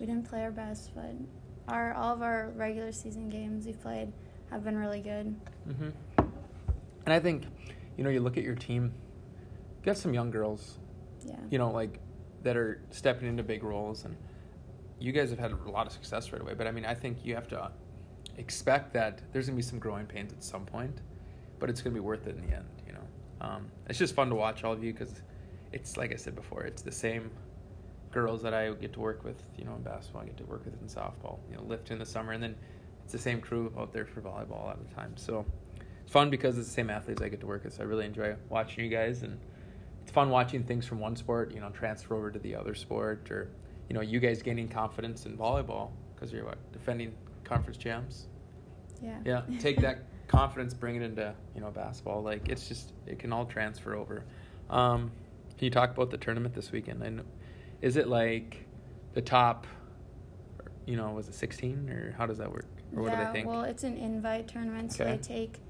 We 0.00 0.06
didn't 0.06 0.26
play 0.26 0.42
our 0.42 0.50
best, 0.50 0.94
but 0.94 1.14
our 1.68 1.92
all 1.92 2.14
of 2.14 2.22
our 2.22 2.48
regular 2.56 2.92
season 2.92 3.28
games 3.28 3.66
we've 3.66 3.80
played 3.80 4.10
have 4.50 4.64
been 4.64 4.78
really 4.78 5.00
good. 5.02 5.36
Mm-hmm. 5.68 5.90
And 7.04 7.12
I 7.12 7.20
think, 7.20 7.44
you 7.98 8.04
know, 8.04 8.10
you 8.10 8.20
look 8.20 8.38
at 8.38 8.44
your 8.44 8.54
team. 8.54 8.94
You 9.80 9.84
got 9.84 9.98
some 9.98 10.14
young 10.14 10.30
girls, 10.30 10.78
Yeah. 11.26 11.36
you 11.50 11.58
know, 11.58 11.70
like 11.70 12.00
that 12.42 12.56
are 12.56 12.80
stepping 12.90 13.28
into 13.28 13.42
big 13.42 13.62
roles, 13.62 14.06
and 14.06 14.16
you 14.98 15.12
guys 15.12 15.28
have 15.28 15.38
had 15.38 15.52
a 15.52 15.70
lot 15.70 15.86
of 15.86 15.92
success 15.92 16.32
right 16.32 16.40
away. 16.40 16.54
But 16.54 16.66
I 16.66 16.70
mean, 16.70 16.86
I 16.86 16.94
think 16.94 17.18
you 17.22 17.34
have 17.34 17.48
to 17.48 17.70
expect 18.38 18.94
that 18.94 19.20
there's 19.32 19.46
gonna 19.46 19.56
be 19.56 19.62
some 19.62 19.78
growing 19.78 20.06
pains 20.06 20.32
at 20.32 20.42
some 20.42 20.64
point, 20.64 21.02
but 21.58 21.70
it's 21.70 21.80
gonna 21.80 21.94
be 21.94 22.00
worth 22.00 22.26
it 22.26 22.36
in 22.36 22.46
the 22.46 22.56
end. 22.56 22.66
You 22.86 22.92
know, 22.94 23.06
um, 23.40 23.70
it's 23.88 23.98
just 23.98 24.14
fun 24.14 24.28
to 24.28 24.34
watch 24.34 24.64
all 24.64 24.72
of 24.72 24.82
you 24.82 24.92
because 24.92 25.22
it's 25.72 25.96
like 25.96 26.12
I 26.12 26.16
said 26.16 26.34
before, 26.34 26.64
it's 26.64 26.82
the 26.82 26.92
same 26.92 27.30
girls 28.14 28.42
that 28.42 28.54
I 28.54 28.70
get 28.70 28.92
to 28.92 29.00
work 29.00 29.24
with, 29.24 29.42
you 29.58 29.64
know, 29.64 29.74
in 29.74 29.82
basketball, 29.82 30.22
I 30.22 30.26
get 30.26 30.36
to 30.36 30.44
work 30.44 30.64
with 30.64 30.80
in 30.80 30.86
softball, 30.86 31.40
you 31.50 31.56
know, 31.56 31.62
lift 31.64 31.90
in 31.90 31.98
the 31.98 32.06
summer, 32.06 32.32
and 32.32 32.42
then 32.42 32.54
it's 33.02 33.12
the 33.12 33.18
same 33.18 33.40
crew 33.40 33.72
out 33.76 33.92
there 33.92 34.06
for 34.06 34.20
volleyball 34.20 34.62
a 34.62 34.66
lot 34.66 34.78
of 34.78 34.88
the 34.88 34.94
time. 34.94 35.16
So 35.16 35.44
it's 36.00 36.12
fun 36.12 36.30
because 36.30 36.56
it's 36.56 36.68
the 36.68 36.74
same 36.74 36.90
athletes 36.90 37.20
I 37.20 37.28
get 37.28 37.40
to 37.40 37.46
work 37.46 37.64
with. 37.64 37.74
So 37.74 37.82
I 37.82 37.86
really 37.86 38.06
enjoy 38.06 38.36
watching 38.48 38.84
you 38.84 38.90
guys, 38.90 39.22
and 39.22 39.38
it's 40.02 40.12
fun 40.12 40.30
watching 40.30 40.62
things 40.62 40.86
from 40.86 41.00
one 41.00 41.16
sport, 41.16 41.52
you 41.52 41.60
know, 41.60 41.70
transfer 41.70 42.14
over 42.14 42.30
to 42.30 42.38
the 42.38 42.54
other 42.54 42.74
sport, 42.74 43.30
or 43.32 43.48
you 43.88 43.94
know, 43.94 44.00
you 44.00 44.20
guys 44.20 44.42
gaining 44.42 44.68
confidence 44.68 45.26
in 45.26 45.36
volleyball 45.36 45.90
because 46.14 46.32
you're 46.32 46.44
what 46.44 46.58
defending 46.72 47.12
conference 47.42 47.76
champs. 47.76 48.28
Yeah. 49.02 49.18
Yeah, 49.24 49.42
take 49.58 49.80
that 49.80 50.04
confidence, 50.28 50.74
bring 50.74 50.96
it 50.96 51.02
into 51.02 51.34
you 51.54 51.60
know 51.60 51.70
basketball. 51.70 52.22
Like 52.22 52.48
it's 52.48 52.68
just 52.68 52.92
it 53.06 53.18
can 53.18 53.32
all 53.32 53.44
transfer 53.44 53.94
over. 53.94 54.24
Um, 54.70 55.10
can 55.56 55.66
you 55.66 55.70
talk 55.70 55.90
about 55.90 56.10
the 56.10 56.18
tournament 56.18 56.54
this 56.54 56.72
weekend? 56.72 57.02
And 57.02 57.22
is 57.80 57.96
it 57.96 58.08
like 58.08 58.66
the 59.12 59.22
top? 59.22 59.66
You 60.86 60.96
know, 60.96 61.12
was 61.12 61.28
it 61.28 61.34
16 61.34 61.88
or 61.88 62.14
how 62.18 62.26
does 62.26 62.38
that 62.38 62.50
work? 62.50 62.66
Or 62.94 63.02
what 63.04 63.12
yeah, 63.12 63.20
do 63.20 63.24
they 63.26 63.32
think? 63.32 63.48
well, 63.48 63.62
it's 63.62 63.84
an 63.84 63.96
invite 63.96 64.48
tournament, 64.48 64.92
so 64.92 65.04
Okay. 65.04 65.12
they 65.12 65.18
take 65.22 65.60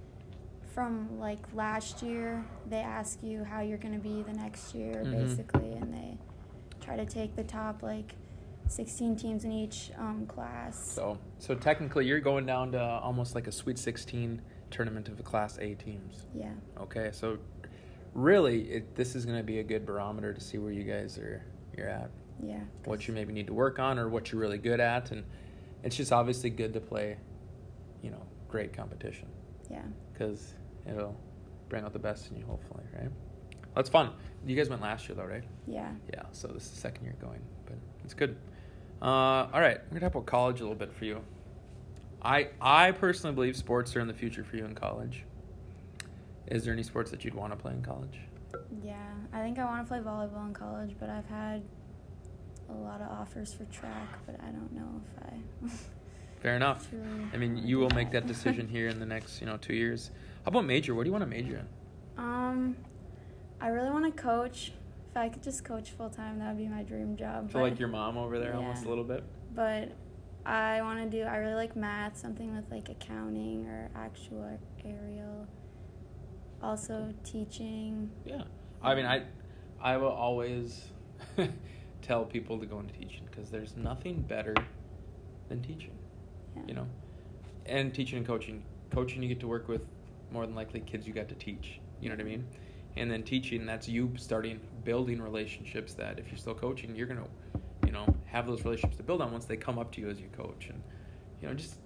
from 0.74 1.20
like 1.20 1.38
last 1.54 2.02
year. 2.02 2.44
They 2.68 2.80
ask 2.80 3.22
you 3.22 3.44
how 3.44 3.60
you're 3.60 3.78
going 3.78 3.94
to 3.94 4.00
be 4.00 4.22
the 4.22 4.32
next 4.32 4.74
year, 4.74 5.04
Mhm. 5.04 5.10
basically, 5.12 5.72
and 5.74 5.94
they 5.94 6.18
try 6.80 6.96
to 6.96 7.06
take 7.06 7.36
the 7.36 7.44
top 7.44 7.82
like 7.82 8.14
16 8.68 9.16
teams 9.16 9.44
in 9.44 9.52
each 9.52 9.90
um, 9.98 10.26
class. 10.26 10.78
so, 10.92 11.18
so 11.38 11.54
technically, 11.54 12.06
you're 12.06 12.20
going 12.20 12.46
down 12.46 12.72
to 12.72 12.80
almost 12.80 13.34
like 13.34 13.46
a 13.46 13.52
Sweet 13.52 13.78
16 13.78 14.40
tournament 14.70 15.08
of 15.08 15.16
the 15.16 15.22
Class 15.22 15.58
A 15.58 15.74
teams. 15.74 16.26
yeah, 16.34 16.50
Okay, 16.80 17.10
so 17.12 17.38
really, 18.14 18.62
it, 18.70 18.94
this 18.96 19.14
is 19.14 19.24
going 19.26 19.36
to 19.38 19.44
be 19.44 19.58
a 19.58 19.62
good 19.62 19.84
barometer 19.86 20.32
to 20.32 20.40
see 20.40 20.58
where 20.58 20.72
you 20.72 20.84
guys 20.84 21.18
are 21.18 21.44
you're 21.76 21.88
at. 21.88 22.10
yeah. 22.42 22.60
what 22.84 23.06
you 23.08 23.14
maybe 23.14 23.32
need 23.32 23.46
to 23.48 23.52
work 23.54 23.78
on 23.80 23.98
or 23.98 24.08
what 24.08 24.30
you're 24.30 24.40
really 24.40 24.58
good 24.58 24.78
at 24.80 25.10
and 25.10 25.24
it's 25.82 25.96
just 25.96 26.12
obviously 26.12 26.48
good 26.48 26.72
to 26.72 26.80
play 26.80 27.16
you 28.00 28.10
know 28.10 28.22
great 28.48 28.72
competition 28.72 29.26
Yeah. 29.68 29.82
because 30.12 30.54
it'll 30.88 31.16
bring 31.68 31.82
out 31.84 31.92
the 31.92 31.98
best 31.98 32.30
in 32.30 32.36
you 32.36 32.44
hopefully 32.46 32.84
right 32.96 33.10
that's 33.74 33.88
fun 33.88 34.10
you 34.46 34.54
guys 34.54 34.68
went 34.68 34.82
last 34.82 35.08
year 35.08 35.16
though 35.16 35.24
right 35.24 35.42
Yeah. 35.66 35.90
yeah 36.12 36.22
so 36.30 36.46
this 36.48 36.62
is 36.64 36.70
the 36.70 36.76
second 36.80 37.04
year 37.04 37.16
going 37.20 37.40
but 37.66 37.74
it's 38.04 38.14
good 38.14 38.36
uh, 39.04 39.06
all 39.52 39.60
right 39.60 39.78
we're 39.84 40.00
gonna 40.00 40.00
talk 40.00 40.12
about 40.14 40.26
college 40.26 40.60
a 40.60 40.62
little 40.62 40.74
bit 40.74 40.92
for 40.92 41.04
you 41.04 41.20
i 42.22 42.48
i 42.60 42.90
personally 42.90 43.34
believe 43.34 43.54
sports 43.56 43.94
are 43.94 44.00
in 44.00 44.08
the 44.08 44.14
future 44.14 44.42
for 44.42 44.56
you 44.56 44.64
in 44.64 44.74
college 44.74 45.24
is 46.48 46.64
there 46.64 46.72
any 46.72 46.82
sports 46.82 47.10
that 47.10 47.24
you'd 47.24 47.34
want 47.34 47.52
to 47.52 47.56
play 47.56 47.72
in 47.72 47.82
college 47.82 48.18
Yeah. 48.84 48.96
I 49.32 49.40
think 49.40 49.58
I 49.58 49.64
want 49.64 49.84
to 49.84 49.88
play 49.88 49.98
volleyball 49.98 50.46
in 50.46 50.54
college, 50.54 50.94
but 51.00 51.08
I've 51.10 51.26
had 51.26 51.62
a 52.68 52.72
lot 52.72 53.00
of 53.00 53.08
offers 53.10 53.52
for 53.52 53.64
track, 53.64 54.08
but 54.26 54.36
I 54.40 54.46
don't 54.46 54.72
know 54.72 55.00
if 55.02 55.22
I. 55.24 55.74
fair 56.40 56.54
enough 56.56 56.88
truly 56.88 57.26
I 57.32 57.36
mean, 57.36 57.56
you 57.56 57.78
will 57.78 57.90
make 57.90 58.10
that 58.12 58.26
decision 58.26 58.68
here 58.68 58.88
in 58.88 59.00
the 59.00 59.06
next, 59.06 59.40
you 59.40 59.46
know, 59.46 59.56
two 59.56 59.74
years. 59.74 60.10
How 60.44 60.50
about 60.50 60.66
major? 60.66 60.94
What 60.94 61.04
do 61.04 61.08
you 61.08 61.12
want 61.12 61.24
to 61.24 61.30
major 61.30 61.56
in? 61.58 61.66
Um, 62.22 62.76
I 63.60 63.68
really 63.68 63.90
want 63.90 64.04
to 64.14 64.22
coach. 64.22 64.72
If 65.14 65.18
I 65.18 65.28
could 65.28 65.44
just 65.44 65.62
coach 65.62 65.92
full 65.92 66.10
time, 66.10 66.40
that 66.40 66.48
would 66.48 66.58
be 66.58 66.66
my 66.66 66.82
dream 66.82 67.16
job. 67.16 67.44
I 67.48 67.52
feel 67.52 67.60
but- 67.60 67.70
like 67.70 67.78
your 67.78 67.86
mom 67.86 68.16
over 68.18 68.40
there 68.40 68.56
almost 68.56 68.84
a 68.84 68.88
little 68.88 69.04
bit. 69.04 69.22
but 69.54 69.92
I 70.44 70.82
want 70.82 71.08
to 71.08 71.18
do. 71.18 71.22
I 71.22 71.36
really 71.36 71.54
like 71.54 71.76
math, 71.76 72.18
something 72.18 72.52
with 72.52 72.68
like 72.68 72.88
accounting 72.88 73.64
or 73.64 73.90
actuarial. 73.96 75.46
Also 76.60 77.14
teaching. 77.22 78.10
Yeah. 78.24 78.42
I 78.82 78.96
mean, 78.96 79.06
I, 79.06 79.22
I 79.80 79.98
will 79.98 80.08
always 80.08 80.88
tell 82.02 82.24
people 82.24 82.58
to 82.58 82.66
go 82.66 82.80
into 82.80 82.92
teaching 82.94 83.22
because 83.30 83.50
there's 83.50 83.76
nothing 83.76 84.20
better 84.20 84.54
than 85.48 85.62
teaching. 85.62 85.96
Yeah. 86.56 86.62
You 86.66 86.74
know, 86.74 86.86
and 87.66 87.94
teaching 87.94 88.18
and 88.18 88.26
coaching. 88.26 88.64
Coaching, 88.90 89.22
you 89.22 89.28
get 89.28 89.38
to 89.40 89.46
work 89.48 89.68
with 89.68 89.86
more 90.32 90.44
than 90.44 90.56
likely 90.56 90.80
kids 90.80 91.06
you 91.06 91.12
got 91.12 91.28
to 91.28 91.36
teach. 91.36 91.78
You 92.00 92.08
know 92.08 92.16
what 92.16 92.20
I 92.22 92.24
mean? 92.24 92.46
And 92.96 93.10
then 93.10 93.22
teaching, 93.22 93.66
that's 93.66 93.88
you 93.88 94.12
starting 94.16 94.60
building 94.84 95.20
relationships 95.20 95.94
that 95.94 96.18
if 96.18 96.28
you're 96.28 96.38
still 96.38 96.54
coaching, 96.54 96.94
you're 96.94 97.08
gonna, 97.08 97.26
you 97.84 97.92
know, 97.92 98.06
have 98.26 98.46
those 98.46 98.64
relationships 98.64 98.96
to 98.98 99.02
build 99.02 99.20
on 99.20 99.32
once 99.32 99.46
they 99.46 99.56
come 99.56 99.78
up 99.78 99.90
to 99.92 100.00
you 100.00 100.08
as 100.08 100.20
you 100.20 100.28
coach, 100.36 100.68
and 100.68 100.80
you 101.40 101.48
know, 101.48 101.54
just 101.54 101.76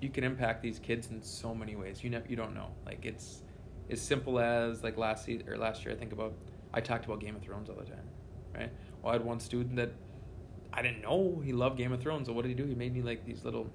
you 0.00 0.08
can 0.08 0.24
impact 0.24 0.62
these 0.62 0.78
kids 0.78 1.08
in 1.10 1.20
so 1.22 1.54
many 1.54 1.74
ways. 1.74 2.04
You 2.04 2.10
know, 2.10 2.22
you 2.28 2.36
don't 2.36 2.54
know. 2.54 2.68
Like 2.86 3.04
it's 3.04 3.42
as 3.90 4.00
simple 4.00 4.38
as 4.38 4.84
like 4.84 4.96
last 4.96 5.24
season 5.24 5.48
or 5.48 5.56
last 5.56 5.84
year. 5.84 5.94
I 5.94 5.98
think 5.98 6.12
about 6.12 6.34
I 6.72 6.80
talked 6.80 7.04
about 7.04 7.20
Game 7.20 7.34
of 7.34 7.42
Thrones 7.42 7.68
all 7.68 7.76
the 7.76 7.84
time, 7.84 8.08
right? 8.54 8.70
Well, 9.02 9.10
I 9.10 9.14
had 9.14 9.24
one 9.24 9.40
student 9.40 9.76
that 9.76 9.92
I 10.72 10.82
didn't 10.82 11.02
know 11.02 11.40
he 11.44 11.52
loved 11.52 11.76
Game 11.76 11.92
of 11.92 12.00
Thrones. 12.00 12.28
So 12.28 12.32
what 12.32 12.42
did 12.42 12.48
he 12.48 12.54
do? 12.54 12.64
He 12.64 12.74
made 12.74 12.94
me 12.94 13.02
like 13.02 13.24
these 13.24 13.44
little, 13.44 13.70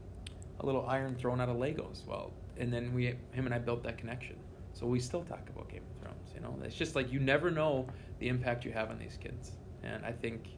a 0.60 0.66
little 0.66 0.86
iron 0.88 1.16
throne 1.16 1.42
out 1.42 1.50
of 1.50 1.58
Legos. 1.58 2.06
Well, 2.06 2.32
and 2.58 2.72
then 2.72 2.94
we, 2.94 3.08
him 3.32 3.46
and 3.46 3.54
I 3.54 3.60
built 3.60 3.84
that 3.84 3.98
connection. 3.98 4.38
So 4.76 4.86
we 4.86 5.00
still 5.00 5.24
talk 5.24 5.48
about 5.50 5.70
Game 5.70 5.84
of 5.90 6.02
Thrones. 6.02 6.32
You 6.36 6.42
know, 6.42 6.54
it's 6.62 6.76
just 6.76 6.98
like 6.98 7.10
you 7.10 7.22
never 7.22 7.50
know 7.50 7.88
the 8.20 8.28
impact 8.28 8.66
you 8.66 8.74
have 8.74 8.90
on 8.90 9.00
these 9.00 9.18
kids, 9.18 9.54
and 9.84 10.06
I 10.06 10.12
think, 10.12 10.50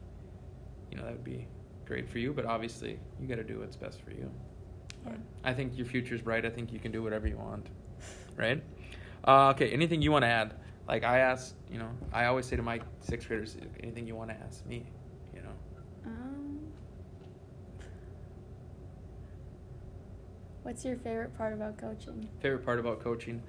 you 0.90 0.96
know, 0.96 1.04
that 1.04 1.12
would 1.12 1.24
be 1.24 1.46
great 1.86 2.08
for 2.08 2.18
you. 2.18 2.32
But 2.32 2.44
obviously, 2.44 2.98
you 3.20 3.28
got 3.28 3.36
to 3.36 3.44
do 3.44 3.60
what's 3.60 3.76
best 3.76 4.02
for 4.02 4.10
you. 4.10 4.28
Yeah. 5.06 5.12
I 5.44 5.54
think 5.54 5.78
your 5.78 5.86
future's 5.86 6.20
bright. 6.20 6.44
I 6.44 6.50
think 6.50 6.72
you 6.72 6.80
can 6.80 6.90
do 6.90 7.00
whatever 7.00 7.28
you 7.28 7.38
want, 7.38 7.68
right? 8.36 8.60
Uh, 9.24 9.50
okay. 9.50 9.70
Anything 9.70 10.02
you 10.02 10.10
want 10.10 10.24
to 10.24 10.28
add? 10.28 10.54
Like 10.88 11.04
I 11.04 11.20
asked, 11.20 11.54
you 11.70 11.78
know, 11.78 11.90
I 12.12 12.24
always 12.24 12.46
say 12.46 12.56
to 12.56 12.62
my 12.62 12.80
sixth 13.00 13.28
graders, 13.28 13.56
anything 13.84 14.04
you 14.04 14.16
want 14.16 14.30
to 14.30 14.36
ask 14.36 14.66
me, 14.66 14.84
you 15.32 15.42
know. 15.42 15.52
Um, 16.06 16.58
what's 20.64 20.84
your 20.84 20.96
favorite 20.96 21.36
part 21.38 21.52
about 21.52 21.78
coaching? 21.78 22.28
Favorite 22.40 22.64
part 22.64 22.80
about 22.80 23.00
coaching? 23.00 23.40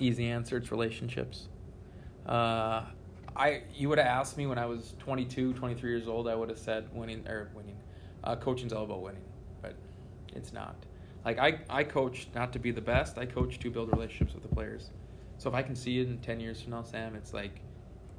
Easy 0.00 0.28
answer. 0.28 0.56
It's 0.56 0.70
relationships. 0.70 1.48
Uh, 2.26 2.84
I 3.36 3.62
you 3.74 3.88
would 3.88 3.98
have 3.98 4.06
asked 4.06 4.36
me 4.36 4.46
when 4.46 4.58
I 4.58 4.66
was 4.66 4.94
22, 4.98 5.54
23 5.54 5.90
years 5.90 6.08
old. 6.08 6.28
I 6.28 6.34
would 6.34 6.48
have 6.48 6.58
said 6.58 6.88
winning 6.92 7.26
or 7.26 7.50
winning. 7.54 7.76
Uh, 8.24 8.36
coaching's 8.36 8.72
all 8.72 8.84
about 8.84 9.02
winning, 9.02 9.24
but 9.62 9.74
it's 10.34 10.52
not. 10.52 10.76
Like 11.24 11.38
I, 11.38 11.60
I 11.68 11.84
coach 11.84 12.28
not 12.34 12.52
to 12.52 12.58
be 12.58 12.70
the 12.70 12.80
best. 12.80 13.18
I 13.18 13.26
coach 13.26 13.58
to 13.58 13.70
build 13.70 13.90
relationships 13.92 14.34
with 14.34 14.42
the 14.42 14.48
players. 14.48 14.90
So 15.38 15.48
if 15.48 15.54
I 15.54 15.62
can 15.62 15.76
see 15.76 16.00
it 16.00 16.08
in 16.08 16.18
10 16.18 16.40
years 16.40 16.60
from 16.60 16.72
now, 16.72 16.82
Sam, 16.82 17.14
it's 17.14 17.32
like 17.32 17.60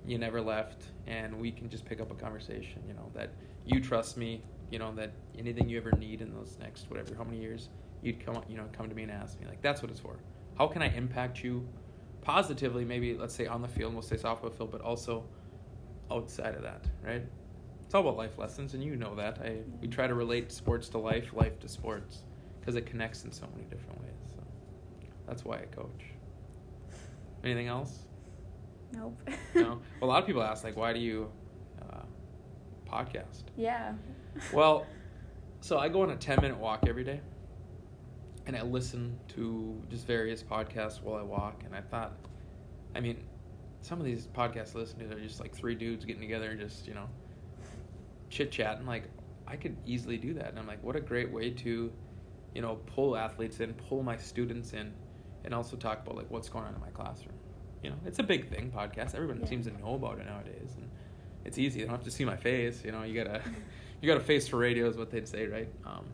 you 0.06 0.18
never 0.18 0.42
left 0.42 0.84
and 1.08 1.40
we 1.40 1.52
can 1.52 1.70
just 1.70 1.86
pick 1.86 2.00
up 2.00 2.12
a 2.12 2.16
conversation, 2.16 2.82
you 2.88 2.94
know, 2.94 3.12
that 3.14 3.32
you 3.66 3.82
trust 3.82 4.16
me, 4.16 4.42
you 4.72 4.80
know, 4.80 4.94
that 4.96 5.12
anything 5.38 5.68
you 5.68 5.78
ever 5.78 5.92
need 5.94 6.22
in 6.22 6.34
those 6.34 6.58
next 6.62 6.90
whatever 6.90 7.16
how 7.16 7.24
many 7.24 7.40
years, 7.40 7.70
you'd 8.02 8.24
come 8.26 8.42
you 8.48 8.56
know, 8.56 8.66
come 8.72 8.88
to 8.88 8.96
me 8.96 9.04
and 9.04 9.12
ask 9.12 9.40
me. 9.40 9.48
Like 9.48 9.62
that's 9.62 9.82
what 9.82 9.92
it's 9.92 10.00
for. 10.00 10.18
How 10.60 10.68
can 10.68 10.82
I 10.82 10.90
impact 10.90 11.42
you 11.42 11.66
positively, 12.22 12.84
maybe 12.84 13.16
let's 13.16 13.34
say 13.34 13.48
on 13.48 13.62
the 13.62 13.68
field, 13.68 13.94
we'll 13.94 14.02
say 14.02 14.18
softball 14.18 14.54
field, 14.54 14.72
but 14.72 14.82
also 14.82 15.24
outside 16.12 16.54
of 16.54 16.64
that, 16.64 16.84
right? 17.02 17.24
It's 17.82 17.96
all 17.96 18.02
about 18.02 18.18
life 18.18 18.38
lessons 18.38 18.74
and 18.74 18.84
you 18.84 18.98
know 18.98 19.16
that. 19.16 19.40
I 19.40 19.60
we 19.82 19.88
try 19.88 20.06
to 20.06 20.14
relate 20.14 20.52
sports 20.52 20.90
to 20.90 20.98
life, 20.98 21.34
life 21.34 21.58
to 21.62 21.70
sports 21.70 22.24
because 22.60 22.76
it 22.76 22.86
connects 22.86 23.24
in 23.24 23.32
so 23.32 23.48
many 23.56 23.68
different 23.70 24.02
ways. 24.02 24.12
So 24.36 24.44
that's 25.26 25.46
why 25.46 25.60
I 25.60 25.66
coach. 25.74 26.12
Anything 27.42 27.68
else? 27.68 28.00
Nope. 28.92 29.18
no. 29.56 29.62
Well, 29.62 29.82
a 30.02 30.06
lot 30.06 30.22
of 30.22 30.28
people 30.28 30.44
ask, 30.44 30.66
like, 30.66 30.76
why 30.76 30.92
do 30.92 31.00
you 31.00 31.32
uh, 31.82 32.02
podcast? 32.86 33.44
yeah. 33.56 33.94
Well, 34.52 34.86
so 35.62 35.78
I 35.78 35.88
go 35.88 36.02
on 36.02 36.12
a 36.12 36.18
10 36.18 36.42
minute 36.42 36.58
walk 36.58 36.86
every 36.86 37.06
day 37.06 37.22
and 38.50 38.58
I 38.58 38.64
listen 38.64 39.16
to 39.36 39.80
just 39.92 40.08
various 40.08 40.42
podcasts 40.42 41.04
while 41.04 41.20
I 41.20 41.22
walk. 41.22 41.62
And 41.66 41.76
I 41.76 41.82
thought, 41.82 42.14
I 42.96 43.00
mean, 43.00 43.24
some 43.82 44.00
of 44.00 44.06
these 44.08 44.26
podcasts 44.26 44.76
I 44.76 44.80
listen 44.80 44.98
to 45.08 45.16
are 45.16 45.20
just 45.20 45.40
like 45.40 45.54
three 45.54 45.76
dudes 45.76 46.04
getting 46.04 46.20
together 46.20 46.50
and 46.50 46.60
just, 46.60 46.88
you 46.88 46.96
know, 46.96 47.08
chit 48.32 48.52
chatting. 48.52 48.88
Like, 48.88 49.04
I 49.48 49.56
could 49.56 49.78
easily 49.86 50.18
do 50.18 50.34
that. 50.34 50.48
And 50.48 50.58
I'm 50.58 50.66
like, 50.66 50.84
what 50.84 50.96
a 50.96 51.00
great 51.00 51.32
way 51.32 51.52
to, 51.52 51.92
you 52.56 52.62
know, 52.64 52.80
pull 52.88 53.16
athletes 53.16 53.60
in, 53.60 53.72
pull 53.74 54.02
my 54.02 54.18
students 54.18 54.74
in, 54.74 54.92
and 55.46 55.54
also 55.54 55.78
talk 55.78 56.02
about 56.04 56.16
like 56.18 56.32
what's 56.32 56.50
going 56.50 56.66
on 56.66 56.74
in 56.74 56.82
my 56.82 56.90
classroom. 56.90 57.36
You 57.84 57.92
know, 57.92 57.98
it's 58.04 58.18
a 58.18 58.24
big 58.24 58.50
thing. 58.50 58.72
Podcast. 58.76 59.14
Everyone 59.14 59.42
Yeah. 59.42 59.46
seems 59.46 59.68
to 59.68 59.80
know 59.80 59.94
about 59.94 60.18
it 60.18 60.26
nowadays, 60.26 60.72
and 60.76 60.90
it's 61.46 61.60
easy. 61.60 61.82
They 61.82 61.86
don't 61.86 61.94
have 61.96 62.04
to 62.04 62.12
see 62.12 62.26
my 62.26 62.36
face. 62.36 62.84
You 62.84 62.94
know, 62.94 63.04
you 63.04 63.14
gotta 63.14 63.44
you 64.02 64.08
gotta 64.08 64.20
face 64.26 64.48
for 64.48 64.58
radio 64.58 64.90
is 64.90 64.98
what 64.98 65.12
they'd 65.12 65.28
say, 65.28 65.46
right? 65.46 65.70
Um, 65.86 66.06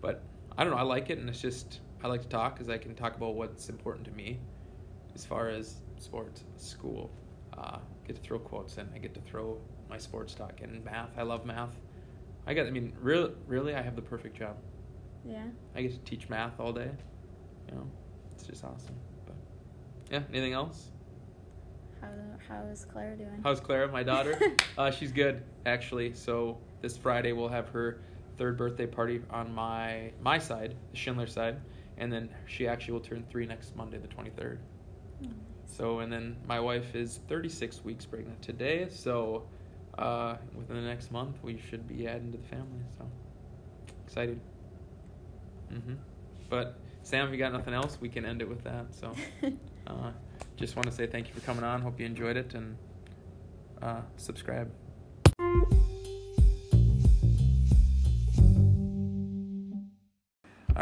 but 0.00 0.22
I 0.56 0.64
don't 0.64 0.72
know. 0.72 0.78
I 0.78 0.82
like 0.82 1.10
it, 1.10 1.18
and 1.18 1.28
it's 1.28 1.40
just 1.40 1.80
I 2.02 2.08
like 2.08 2.22
to 2.22 2.28
talk 2.28 2.54
because 2.54 2.68
I 2.68 2.78
can 2.78 2.94
talk 2.94 3.16
about 3.16 3.34
what's 3.34 3.68
important 3.68 4.04
to 4.06 4.12
me, 4.12 4.38
as 5.14 5.24
far 5.24 5.48
as 5.48 5.76
sports, 5.98 6.44
school. 6.56 7.10
Uh, 7.56 7.78
get 8.06 8.16
to 8.16 8.22
throw 8.22 8.38
quotes 8.38 8.78
in. 8.78 8.88
I 8.94 8.98
get 8.98 9.14
to 9.14 9.20
throw 9.20 9.58
my 9.88 9.98
sports 9.98 10.34
talk 10.34 10.60
in 10.62 10.82
math. 10.84 11.10
I 11.16 11.22
love 11.22 11.44
math. 11.44 11.76
I 12.46 12.54
got. 12.54 12.66
I 12.66 12.70
mean, 12.70 12.92
really, 13.00 13.32
really, 13.46 13.74
I 13.74 13.82
have 13.82 13.96
the 13.96 14.02
perfect 14.02 14.36
job. 14.36 14.56
Yeah. 15.24 15.44
I 15.74 15.82
get 15.82 15.92
to 15.92 15.98
teach 15.98 16.28
math 16.28 16.58
all 16.58 16.72
day. 16.72 16.90
You 17.68 17.74
know, 17.76 17.86
it's 18.34 18.44
just 18.44 18.64
awesome. 18.64 18.96
But 19.26 19.36
yeah, 20.10 20.22
anything 20.30 20.52
else? 20.52 20.90
How 22.00 22.08
how 22.48 22.64
is 22.64 22.84
Claire 22.84 23.14
doing? 23.16 23.40
How's 23.44 23.60
Clara, 23.60 23.90
my 23.90 24.02
daughter? 24.02 24.38
uh, 24.78 24.90
she's 24.90 25.12
good, 25.12 25.42
actually. 25.66 26.14
So 26.14 26.58
this 26.80 26.96
Friday 26.96 27.32
we'll 27.32 27.48
have 27.48 27.68
her 27.68 28.00
third 28.38 28.56
birthday 28.56 28.86
party 28.86 29.20
on 29.30 29.52
my 29.54 30.12
my 30.20 30.38
side, 30.38 30.74
the 30.90 30.96
Schindler 30.96 31.26
side, 31.26 31.60
and 31.98 32.12
then 32.12 32.28
she 32.46 32.66
actually 32.66 32.94
will 32.94 33.00
turn 33.00 33.24
three 33.30 33.46
next 33.46 33.76
Monday, 33.76 33.98
the 33.98 34.08
twenty 34.08 34.30
third. 34.30 34.60
Nice. 35.20 35.30
So 35.66 36.00
and 36.00 36.12
then 36.12 36.36
my 36.46 36.60
wife 36.60 36.94
is 36.94 37.20
thirty 37.28 37.48
six 37.48 37.84
weeks 37.84 38.04
pregnant 38.04 38.40
today. 38.42 38.88
So 38.90 39.44
uh, 39.98 40.36
within 40.54 40.76
the 40.76 40.82
next 40.82 41.10
month 41.10 41.36
we 41.42 41.58
should 41.70 41.86
be 41.86 42.06
adding 42.06 42.32
to 42.32 42.38
the 42.38 42.48
family. 42.48 42.84
So 42.98 43.06
excited. 44.04 44.40
hmm 45.70 45.94
But 46.48 46.78
Sam, 47.02 47.26
if 47.26 47.32
you 47.32 47.38
got 47.38 47.52
nothing 47.52 47.74
else, 47.74 47.98
we 48.00 48.08
can 48.08 48.24
end 48.24 48.42
it 48.42 48.48
with 48.48 48.64
that. 48.64 48.94
So. 48.94 49.12
Uh, 49.86 50.12
just 50.56 50.76
want 50.76 50.86
to 50.86 50.92
say 50.92 51.06
thank 51.06 51.28
you 51.28 51.34
for 51.34 51.40
coming 51.40 51.64
on. 51.64 51.82
Hope 51.82 51.98
you 51.98 52.06
enjoyed 52.06 52.36
it 52.36 52.54
and 52.54 52.76
uh, 53.80 54.00
subscribe. 54.16 54.70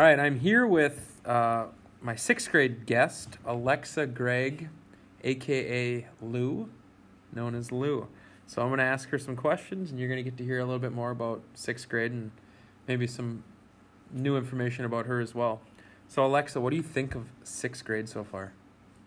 All 0.01 0.07
right, 0.07 0.19
I'm 0.19 0.41
here 0.41 0.67
with 0.67 1.21
uh, 1.27 1.67
my 2.01 2.17
sixth 2.17 2.51
grade 2.51 2.87
guest, 2.87 3.37
Alexa 3.45 4.07
Gregg, 4.07 4.71
aka 5.23 6.07
Lou, 6.23 6.71
known 7.35 7.55
as 7.55 7.71
Lou. 7.71 8.09
So 8.47 8.63
I'm 8.63 8.69
going 8.69 8.79
to 8.79 8.85
ask 8.85 9.11
her 9.11 9.19
some 9.19 9.37
questions, 9.37 9.91
and 9.91 10.01
you're 10.01 10.09
going 10.09 10.17
to 10.17 10.23
get 10.23 10.39
to 10.39 10.43
hear 10.43 10.59
a 10.59 10.65
little 10.65 10.79
bit 10.79 10.93
more 10.93 11.11
about 11.11 11.43
sixth 11.53 11.87
grade 11.87 12.13
and 12.13 12.31
maybe 12.89 13.07
some 13.07 13.45
new 14.11 14.39
information 14.39 14.87
about 14.87 15.05
her 15.05 15.21
as 15.21 15.35
well. 15.35 15.61
So, 16.09 16.25
Alexa, 16.25 16.63
what 16.63 16.71
do 16.71 16.77
you 16.77 16.83
think 16.83 17.15
of 17.15 17.27
sixth 17.45 17.85
grade 17.85 18.09
so 18.09 18.25
far? 18.25 18.55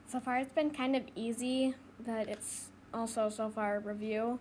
So 0.05 0.19
far, 0.19 0.37
it's 0.37 0.53
been 0.53 0.69
kind 0.69 0.95
of 0.95 1.01
easy, 1.15 1.73
but 2.05 2.29
it's 2.29 2.69
also 2.93 3.29
so 3.29 3.49
far 3.49 3.79
review, 3.79 4.37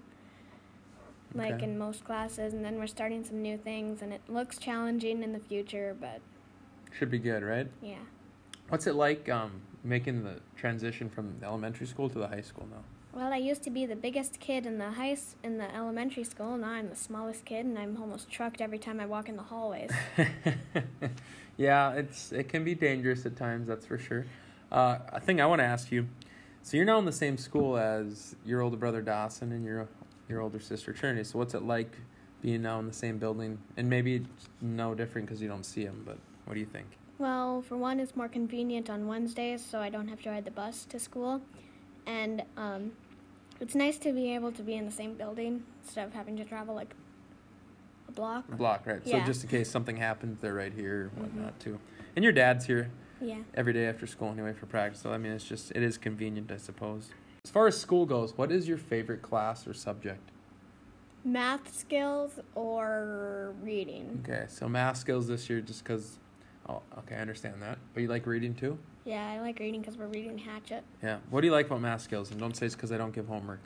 like 1.35 1.55
Okay. 1.55 1.65
in 1.65 1.79
most 1.79 2.05
classes. 2.05 2.53
And 2.53 2.63
then 2.63 2.77
we're 2.77 2.89
starting 2.89 3.25
some 3.25 3.41
new 3.41 3.57
things, 3.57 4.03
and 4.03 4.13
it 4.13 4.21
looks 4.29 4.59
challenging 4.59 5.23
in 5.23 5.33
the 5.33 5.41
future, 5.41 5.97
but 5.99 6.21
Should 6.99 7.11
be 7.11 7.19
good, 7.19 7.43
right? 7.43 7.69
yeah. 7.83 7.97
What's 8.69 8.87
it 8.87 8.95
like 8.95 9.29
um, 9.29 9.61
making 9.85 10.25
the 10.25 10.37
transition 10.57 11.11
from 11.11 11.35
the 11.41 11.47
elementary 11.47 11.87
school 11.87 12.09
to 12.09 12.19
the 12.19 12.29
high 12.29 12.41
school 12.41 12.67
now? 12.71 12.83
Well, 13.13 13.31
I 13.31 13.37
used 13.37 13.63
to 13.65 13.71
be 13.71 13.85
the 13.85 13.97
biggest 13.97 14.41
kid 14.41 14.65
in 14.65 14.79
the 14.79 14.93
high 14.93 15.11
s- 15.11 15.37
in 15.43 15.59
the 15.59 15.75
elementary 15.75 16.25
school. 16.25 16.57
Now 16.57 16.69
I'm 16.71 16.89
the 16.89 16.97
smallest 16.97 17.45
kid, 17.45 17.67
and 17.67 17.79
I'm 17.79 17.99
almost 18.01 18.31
trucked 18.31 18.63
every 18.63 18.79
time 18.79 18.99
I 19.01 19.05
walk 19.05 19.29
in 19.29 19.37
the 19.37 19.43
hallways. 19.43 19.91
yeah, 21.59 21.93
it's 21.93 22.33
it 22.33 22.49
can 22.49 22.65
be 22.65 22.75
dangerous 22.75 23.27
at 23.27 23.37
times, 23.37 23.69
that's 23.69 23.85
for 23.87 23.99
sure. 23.99 24.25
Uh, 24.71 24.99
a 25.09 25.21
thing 25.21 25.41
I 25.41 25.47
want 25.47 25.61
to 25.61 25.65
ask 25.67 25.93
you. 25.93 26.09
So 26.63 26.77
you're 26.77 26.87
now 26.87 26.99
in 26.99 27.05
the 27.05 27.13
same 27.13 27.37
school 27.37 27.77
as 27.77 28.35
your 28.47 28.63
older 28.63 28.77
brother 28.77 29.03
Dawson 29.03 29.53
and 29.53 29.65
your 29.65 29.89
your 30.29 30.41
older 30.41 30.61
sister 30.61 30.93
Trinity. 30.93 31.25
So 31.25 31.39
what's 31.39 31.53
it 31.55 31.63
like 31.63 31.97
being 32.41 32.63
now 32.63 32.79
in 32.79 32.87
the 32.87 32.93
same 32.95 33.19
building? 33.19 33.59
And 33.77 33.91
maybe 33.91 34.25
no 34.63 34.95
different 34.95 35.27
because 35.29 35.43
you 35.43 35.49
don't 35.49 35.65
see 35.67 35.85
them. 35.85 36.03
But 36.07 36.17
what 36.45 36.55
do 36.55 36.61
you 36.61 36.67
think? 36.67 36.87
Well, 37.19 37.63
for 37.63 37.77
one, 37.77 38.01
it's 38.01 38.17
more 38.17 38.29
convenient 38.29 38.91
on 38.91 39.07
Wednesdays, 39.07 39.65
so 39.65 39.79
I 39.79 39.91
don't 39.91 40.09
have 40.09 40.23
to 40.23 40.31
ride 40.31 40.45
the 40.45 40.51
bus 40.51 40.85
to 40.87 40.99
school. 40.99 41.41
And 42.07 42.43
um, 42.57 42.93
it's 43.61 43.75
nice 43.75 43.99
to 43.99 44.13
be 44.13 44.35
able 44.35 44.51
to 44.53 44.63
be 44.63 44.75
in 44.75 44.85
the 44.87 44.93
same 44.93 45.15
building 45.15 45.63
instead 45.85 46.07
of 46.07 46.15
having 46.15 46.37
to 46.39 46.45
travel 46.45 46.75
like 46.75 46.95
a 48.09 48.13
block. 48.13 48.45
A 48.51 48.57
block, 48.57 48.87
right? 48.87 49.01
Yeah. 49.05 49.21
So 49.21 49.27
just 49.27 49.45
in 49.45 49.51
case 49.51 49.71
something 49.71 49.97
happens, 49.97 50.39
they're 50.41 50.55
right 50.55 50.73
here 50.73 51.13
and 51.15 51.23
whatnot 51.23 51.61
too. 51.61 51.79
And 52.17 52.25
your 52.25 52.33
dad's 52.33 52.67
here. 52.67 52.91
Yeah. 53.21 53.39
every 53.55 53.73
day 53.73 53.87
after 53.87 54.05
school 54.09 54.33
anyway 54.33 54.53
for 54.53 54.67
practice. 54.67 55.01
So 55.01 55.13
I 55.13 55.19
mean, 55.19 55.31
it's 55.31 55.45
just 55.45 55.71
it 55.71 55.83
is 55.83 55.97
convenient, 55.97 56.51
I 56.51 56.57
suppose. 56.57 57.11
As 57.45 57.51
far 57.53 57.69
as 57.69 57.81
school 57.81 58.05
goes, 58.05 58.37
what 58.37 58.51
is 58.51 58.67
your 58.67 58.79
favorite 58.79 59.23
class 59.23 59.67
or 59.67 59.75
subject? 59.75 60.31
Math 61.25 61.73
skills 61.73 62.41
or 62.57 63.55
reading. 63.63 64.25
Okay, 64.25 64.47
so 64.49 64.69
math 64.69 64.97
skills 64.97 65.29
this 65.29 65.49
year, 65.49 65.61
just 65.61 65.85
because. 65.85 66.19
Oh, 66.69 66.83
okay, 66.99 67.17
I 67.17 67.19
understand 67.21 67.61
that. 67.63 67.79
But 67.95 68.03
you 68.03 68.09
like 68.09 68.27
reading 68.27 68.55
too? 68.55 68.79
Yeah, 69.05 69.29
I 69.29 69.41
like 69.41 69.59
reading 69.59 69.81
because 69.81 69.97
we're 69.97 70.07
reading 70.07 70.39
Hatchet. 70.39 70.85
Yeah. 71.03 71.19
What 71.31 71.41
do 71.41 71.47
you 71.49 71.53
like 71.53 71.67
about 71.67 71.81
math 71.81 72.03
skills? 72.03 72.31
And 72.31 72.39
don't 72.39 72.57
say 72.57 72.67
it's 72.67 72.75
because 72.75 72.93
I 72.93 72.99
don't 72.99 73.13
give 73.15 73.27
homework. 73.27 73.61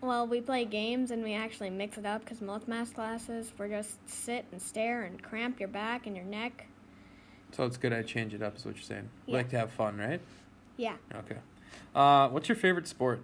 Well, 0.00 0.26
we 0.26 0.40
play 0.40 0.64
games 0.64 1.10
and 1.10 1.24
we 1.24 1.34
actually 1.34 1.70
mix 1.70 1.98
it 1.98 2.06
up 2.06 2.20
because 2.24 2.40
most 2.40 2.68
math 2.68 2.94
classes 2.94 3.52
we're 3.58 3.68
just 3.68 3.96
sit 4.08 4.44
and 4.52 4.60
stare 4.60 5.02
and 5.04 5.20
cramp 5.22 5.58
your 5.58 5.68
back 5.68 6.06
and 6.06 6.14
your 6.14 6.26
neck. 6.26 6.66
So 7.52 7.64
it's 7.64 7.76
good 7.76 7.92
I 7.92 8.02
change 8.02 8.34
it 8.34 8.42
up, 8.42 8.56
is 8.56 8.64
what 8.64 8.74
you're 8.76 8.82
saying. 8.82 9.08
We 9.26 9.32
Yeah. 9.32 9.38
like 9.38 9.48
to 9.50 9.58
have 9.58 9.70
fun, 9.70 9.96
right? 9.96 10.20
Yeah, 10.76 10.96
Okay. 11.14 11.38
Uh, 11.94 12.28
what's 12.30 12.48
your 12.48 12.56
favorite 12.56 12.86
sport? 12.88 13.20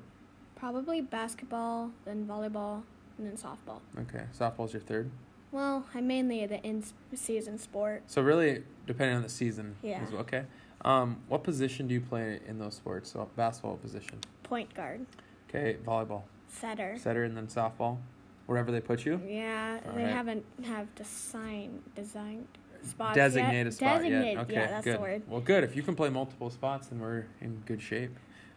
probably 0.56 1.00
basketball, 1.00 1.90
then 2.04 2.26
volleyball, 2.26 2.82
and 3.16 3.26
then 3.26 3.34
softball. 3.34 3.80
Okay. 3.98 4.24
Softball's 4.38 4.74
your 4.74 4.82
third. 4.82 5.10
Well, 5.52 5.84
I'm 5.94 6.06
mainly 6.06 6.46
the 6.46 6.62
in-season 6.62 7.58
sport. 7.58 8.02
So 8.06 8.22
really, 8.22 8.62
depending 8.86 9.16
on 9.16 9.22
the 9.22 9.28
season. 9.28 9.74
Yeah. 9.82 10.04
okay. 10.14 10.44
Um, 10.84 11.18
what 11.28 11.42
position 11.44 11.88
do 11.88 11.94
you 11.94 12.00
play 12.00 12.40
in 12.46 12.58
those 12.58 12.74
sports? 12.74 13.10
So 13.12 13.28
basketball 13.36 13.76
position. 13.76 14.18
Point 14.44 14.72
guard, 14.74 15.04
Okay. 15.48 15.76
Volleyball. 15.84 16.22
setter. 16.48 16.96
Setter 16.98 17.24
and 17.24 17.36
then 17.36 17.48
softball. 17.48 17.98
Wherever 18.46 18.72
they 18.72 18.80
put 18.80 19.04
you. 19.04 19.20
Yeah, 19.28 19.78
All 19.86 19.92
they 19.94 20.02
right. 20.04 20.12
haven't 20.12 20.44
have 20.64 20.92
design 20.96 21.82
designed 21.94 22.48
spots 22.82 23.14
Designate 23.14 23.58
yet. 23.58 23.66
a 23.68 23.72
spot 23.72 23.98
Designate, 24.02 24.32
yet. 24.32 24.38
Okay. 24.42 24.52
yeah, 24.54 24.66
that's 24.68 24.84
good. 24.84 24.96
the 24.96 25.00
word. 25.00 25.22
Well, 25.28 25.40
good. 25.40 25.62
If 25.62 25.76
you 25.76 25.82
can 25.82 25.94
play 25.94 26.08
multiple 26.08 26.50
spots, 26.50 26.88
then 26.88 26.98
we're 26.98 27.26
in 27.40 27.62
good 27.66 27.80
shape. 27.82 28.16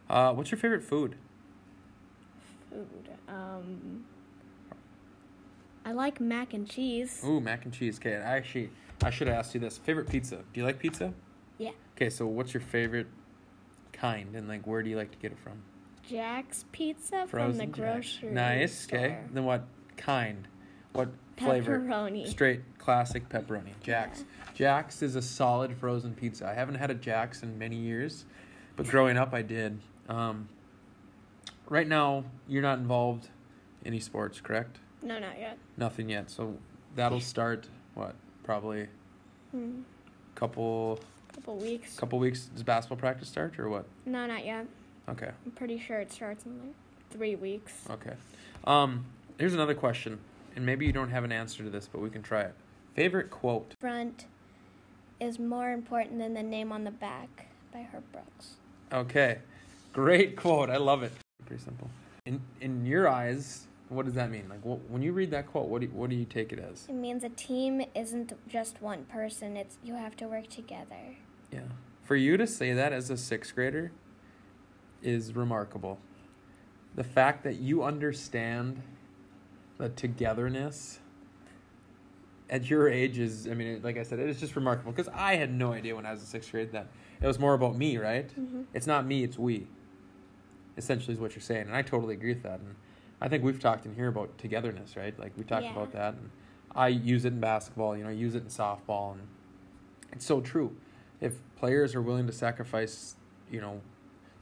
Uh, 0.10 0.34
what's 0.34 0.50
your 0.50 0.58
favorite 0.58 0.82
food? 0.84 1.16
Food. 2.72 3.10
Um, 3.28 4.06
I 5.86 5.92
like 5.92 6.20
mac 6.22 6.54
and 6.54 6.70
cheese. 6.70 7.22
Ooh, 7.26 7.40
mac 7.40 7.66
and 7.66 7.74
cheese. 7.74 7.98
Okay. 8.00 8.16
I 8.16 8.38
actually, 8.38 8.70
I 9.04 9.10
should 9.10 9.28
have 9.28 9.38
asked 9.38 9.54
you 9.54 9.60
this. 9.60 9.78
Favorite 9.78 10.10
pizza? 10.10 10.38
Do 10.38 10.60
you 10.60 10.66
like 10.66 10.80
pizza? 10.80 11.14
Yeah. 11.58 11.72
Okay. 11.96 12.10
So 12.10 12.26
what's 12.26 12.54
your 12.54 12.62
favorite 12.62 13.08
kind, 13.92 14.36
and 14.36 14.48
like 14.48 14.66
where 14.66 14.82
do 14.84 14.90
you 14.90 14.96
like 14.98 15.12
to 15.12 15.18
get 15.18 15.32
it 15.32 15.40
from? 15.40 15.54
Jack's 16.10 16.66
Pizza 16.72 17.26
Frozen 17.28 17.60
from 17.60 17.72
the 17.72 17.78
Jack. 17.78 17.94
grocery 17.94 18.30
Nice. 18.32 18.80
store. 18.80 19.00
Okay. 19.00 19.18
Then 19.32 19.46
what 19.46 19.66
kind? 19.98 20.48
What 20.94 21.10
flavor? 21.38 21.80
Pepperoni. 21.80 22.28
Straight 22.28 22.62
classic 22.78 23.30
pepperoni. 23.30 23.72
Jack's. 23.82 24.26
Jack's 24.54 25.02
is 25.02 25.16
a 25.16 25.22
solid 25.22 25.76
frozen 25.78 26.14
pizza. 26.14 26.48
I 26.48 26.54
haven't 26.54 26.76
had 26.76 26.92
a 26.92 26.96
Jack's 26.96 27.42
in 27.44 27.58
many 27.58 27.78
years, 27.78 28.26
but 28.76 28.88
growing 28.88 29.18
up 29.18 29.34
I 29.34 29.42
did. 29.42 29.80
Um, 30.10 30.50
right 31.70 31.88
now 31.88 32.26
you're 32.48 32.62
not 32.62 32.78
involved 32.80 33.30
in 33.82 33.88
any 33.88 34.00
sports, 34.00 34.42
correct? 34.42 34.80
No, 35.04 35.20
not 35.20 35.38
yet. 35.40 35.58
Nothing 35.78 36.10
yet. 36.10 36.30
So 36.32 36.58
that'll 36.96 37.20
start 37.20 37.68
what? 37.94 38.16
Probably 38.44 38.88
Hmm. 39.52 39.82
couple 40.36 41.00
Couple 41.34 41.58
weeks. 41.58 41.98
couple 42.00 42.20
weeks. 42.20 42.46
Does 42.46 42.64
basketball 42.64 42.98
practice 42.98 43.28
start 43.30 43.60
or 43.60 43.70
what? 43.70 43.86
No, 44.06 44.26
not 44.26 44.46
yet. 44.46 44.66
Okay. 45.10 45.32
I'm 45.46 45.52
pretty 45.52 45.78
sure 45.78 46.00
it 46.00 46.12
starts 46.12 46.46
in 46.46 46.60
like 46.60 46.76
three 47.12 47.36
weeks. 47.36 47.86
Okay. 47.90 48.14
Um, 48.66 49.06
here's 49.38 49.54
another 49.54 49.76
question, 49.76 50.20
and 50.56 50.66
maybe 50.66 50.86
you 50.86 50.94
don't 50.94 51.10
have 51.10 51.24
an 51.24 51.32
answer 51.32 51.64
to 51.64 51.70
this, 51.70 51.88
but 51.92 52.02
we 52.02 52.10
can 52.10 52.22
try 52.24 52.42
it. 52.42 52.54
Favorite 52.96 53.30
quote? 53.30 53.74
Front 53.80 54.26
is 55.20 55.38
more 55.40 55.72
important 55.72 56.20
than 56.20 56.34
the 56.34 56.44
name 56.44 56.72
on 56.72 56.84
the 56.84 56.92
back 56.92 57.48
by 57.74 57.82
Herb 57.92 58.04
Brooks. 58.12 58.56
Okay, 58.92 59.40
great 59.92 60.36
quote. 60.38 60.70
I 60.70 60.78
love 60.78 61.04
it. 61.04 61.12
Pretty 61.46 61.62
simple. 61.64 61.90
In 62.26 62.42
in 62.62 62.86
your 62.86 63.08
eyes, 63.10 63.68
what 63.96 64.06
does 64.06 64.16
that 64.16 64.30
mean? 64.30 64.48
Like, 64.50 64.62
wh- 64.62 64.92
when 64.92 65.02
you 65.02 65.14
read 65.14 65.32
that 65.32 65.48
quote, 65.48 65.68
what 65.68 65.82
do 65.82 65.88
you, 65.88 65.94
what 65.94 66.10
do 66.10 66.16
you 66.16 66.26
take 66.26 66.52
it 66.52 66.60
as? 66.60 66.86
It 66.90 66.96
means 66.96 67.24
a 67.24 67.30
team 67.30 67.82
isn't 67.96 68.34
just 68.48 68.82
one 68.82 69.06
person. 69.06 69.58
It's 69.58 69.78
you 69.84 69.96
have 69.96 70.16
to 70.18 70.28
work 70.28 70.50
together. 70.50 71.18
Yeah. 71.52 71.62
For 72.04 72.16
you 72.16 72.38
to 72.38 72.48
say 72.48 72.74
that 72.74 72.92
as 72.94 73.10
a 73.10 73.18
sixth 73.18 73.56
grader 73.56 73.92
is 75.02 75.36
remarkable. 75.36 76.00
The 76.96 77.04
fact 77.04 77.44
that 77.44 77.56
you 77.56 77.84
understand 77.84 78.82
the 79.78 79.90
togetherness 79.90 81.00
at 82.50 82.70
your 82.70 82.88
age 82.88 83.18
is, 83.18 83.48
I 83.48 83.54
mean, 83.54 83.82
like 83.82 83.98
I 83.98 84.04
said, 84.04 84.20
it 84.20 84.30
is 84.30 84.40
just 84.40 84.56
remarkable 84.56 84.92
because 84.92 85.12
I 85.14 85.36
had 85.36 85.52
no 85.52 85.74
idea 85.74 85.96
when 85.96 86.06
I 86.06 86.12
was 86.12 86.22
in 86.22 86.28
sixth 86.28 86.52
grade 86.52 86.72
that 86.72 86.88
it 87.22 87.28
was 87.28 87.40
more 87.40 87.54
about 87.54 87.76
me, 87.76 87.98
right? 87.98 88.28
Mm-hmm. 88.28 88.64
It's 88.74 88.86
not 88.86 89.06
me, 89.06 89.24
it's 89.24 89.40
we. 89.40 89.68
Essentially, 90.78 91.14
is 91.14 91.20
what 91.20 91.36
you're 91.36 91.42
saying, 91.42 91.68
and 91.68 91.76
I 91.76 91.84
totally 91.84 92.16
agree 92.16 92.34
with 92.34 92.44
that. 92.44 92.60
And 92.60 92.76
I 93.24 93.30
think 93.30 93.42
we've 93.42 93.60
talked 93.60 93.86
in 93.86 93.96
here 93.96 94.10
about 94.10 94.38
togetherness, 94.38 94.98
right? 94.98 95.18
Like 95.18 95.32
we 95.38 95.46
talked 95.46 95.64
Yeah. 95.64 95.72
about 95.72 95.94
that, 95.94 96.16
and 96.16 96.30
I 96.76 96.90
use 96.90 97.24
it 97.24 97.32
in 97.32 97.40
basketball. 97.40 97.96
You 97.96 98.04
know, 98.04 98.10
I 98.10 98.14
use 98.14 98.36
it 98.36 98.44
in 98.44 98.50
softball, 98.50 99.14
and 99.14 99.22
it's 100.12 100.26
so 100.26 100.42
true. 100.42 100.76
If 101.22 101.40
players 101.56 101.96
are 101.96 102.02
willing 102.02 102.28
to 102.28 102.34
sacrifice, 102.34 103.16
you 103.50 103.62
know, 103.62 103.80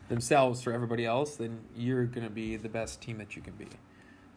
themselves 0.10 0.64
for 0.64 0.74
everybody 0.74 1.06
else, 1.06 1.36
then 1.36 1.60
you're 1.76 2.06
gonna 2.06 2.32
be 2.32 2.56
the 2.58 2.70
best 2.70 3.02
team 3.02 3.20
that 3.20 3.36
you 3.36 3.44
can 3.44 3.54
be. 3.54 3.68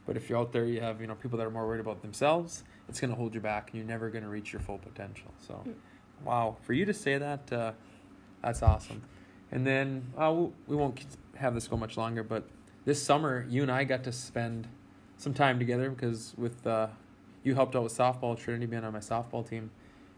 But 0.06 0.18
if 0.18 0.28
you're 0.28 0.38
out 0.38 0.52
there, 0.52 0.66
you 0.66 0.82
have 0.82 1.00
you 1.00 1.06
know 1.06 1.14
people 1.14 1.38
that 1.38 1.46
are 1.46 1.50
more 1.50 1.66
worried 1.66 1.80
about 1.80 2.02
themselves. 2.02 2.64
It's 2.86 3.00
gonna 3.00 3.14
hold 3.14 3.34
you 3.34 3.40
back, 3.40 3.70
and 3.70 3.78
you're 3.78 3.88
never 3.88 4.10
gonna 4.10 4.28
reach 4.28 4.52
your 4.52 4.60
full 4.60 4.76
potential. 4.76 5.32
So, 5.38 5.54
Mm. 5.64 5.74
wow, 6.26 6.56
for 6.60 6.74
you 6.74 6.84
to 6.84 6.92
say 6.92 7.16
that, 7.16 7.50
uh, 7.50 7.72
that's 8.42 8.62
awesome. 8.62 9.04
And 9.50 9.66
then 9.66 10.12
uh, 10.18 10.48
we 10.66 10.76
won't 10.76 11.02
have 11.36 11.54
this 11.54 11.66
go 11.66 11.78
much 11.78 11.96
longer, 11.96 12.22
but 12.22 12.44
this 12.84 13.02
summer 13.02 13.46
you 13.48 13.62
and 13.62 13.70
I 13.70 13.84
got 13.84 14.04
to 14.04 14.12
spend 14.12 14.68
some 15.16 15.34
time 15.34 15.58
together 15.58 15.90
because 15.90 16.34
with 16.36 16.66
uh, 16.66 16.88
you 17.42 17.54
helped 17.54 17.76
out 17.76 17.82
with 17.84 17.96
softball, 17.96 18.38
Trinity 18.38 18.66
being 18.66 18.84
on 18.84 18.92
my 18.92 18.98
softball 19.00 19.48
team. 19.48 19.70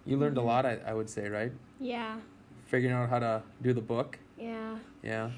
You 0.04 0.16
learned 0.16 0.36
Mhm. 0.36 0.40
a 0.42 0.44
lot, 0.44 0.66
I, 0.66 0.78
I 0.86 0.94
would 0.94 1.10
say, 1.10 1.28
right? 1.28 1.52
Yeah, 1.80 2.18
Figuring 2.66 2.94
out 2.94 3.08
how 3.08 3.18
to 3.18 3.42
do 3.62 3.72
the 3.72 3.80
book. 3.80 4.18
yeah, 4.38 4.76
Yeah, 5.02 5.30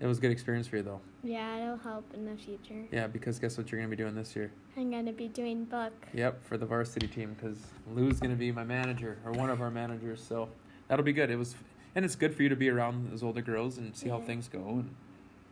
it 0.00 0.06
was 0.06 0.18
a 0.18 0.20
good 0.20 0.30
experience 0.30 0.66
for 0.68 0.76
you 0.76 0.82
though. 0.82 1.00
yeah. 1.24 1.62
It'll 1.64 1.76
help 1.76 2.04
in 2.14 2.24
the 2.24 2.36
future. 2.36 2.84
Yeah, 2.92 3.06
because 3.08 3.38
guess 3.38 3.58
what 3.58 3.70
you're 3.70 3.80
gonna 3.80 3.90
be 3.90 3.96
doing 3.96 4.14
this 4.14 4.34
year? 4.36 4.50
I'm 4.76 4.90
gonna 4.90 5.12
be 5.12 5.26
doing 5.28 5.64
book. 5.64 5.92
Yep, 6.14 6.44
for 6.44 6.56
the 6.56 6.66
varsity 6.66 7.08
team 7.08 7.34
because 7.34 7.58
Lou's 7.92 8.20
gonna 8.20 8.36
be 8.36 8.52
my 8.52 8.64
manager 8.64 9.18
or 9.24 9.32
one 9.32 9.50
of 9.50 9.60
our 9.60 9.70
managers. 9.70 10.22
So 10.22 10.48
that'll 10.86 11.04
be 11.04 11.12
good. 11.12 11.30
It 11.30 11.36
was, 11.36 11.56
and 11.96 12.04
it's 12.04 12.14
good 12.16 12.34
for 12.34 12.42
you 12.44 12.48
to 12.48 12.56
be 12.56 12.68
around 12.70 13.10
those 13.10 13.22
older 13.24 13.42
girls 13.42 13.78
and 13.78 13.96
see 13.96 14.08
how 14.08 14.20
things 14.20 14.48
go. 14.48 14.60
And 14.68 14.94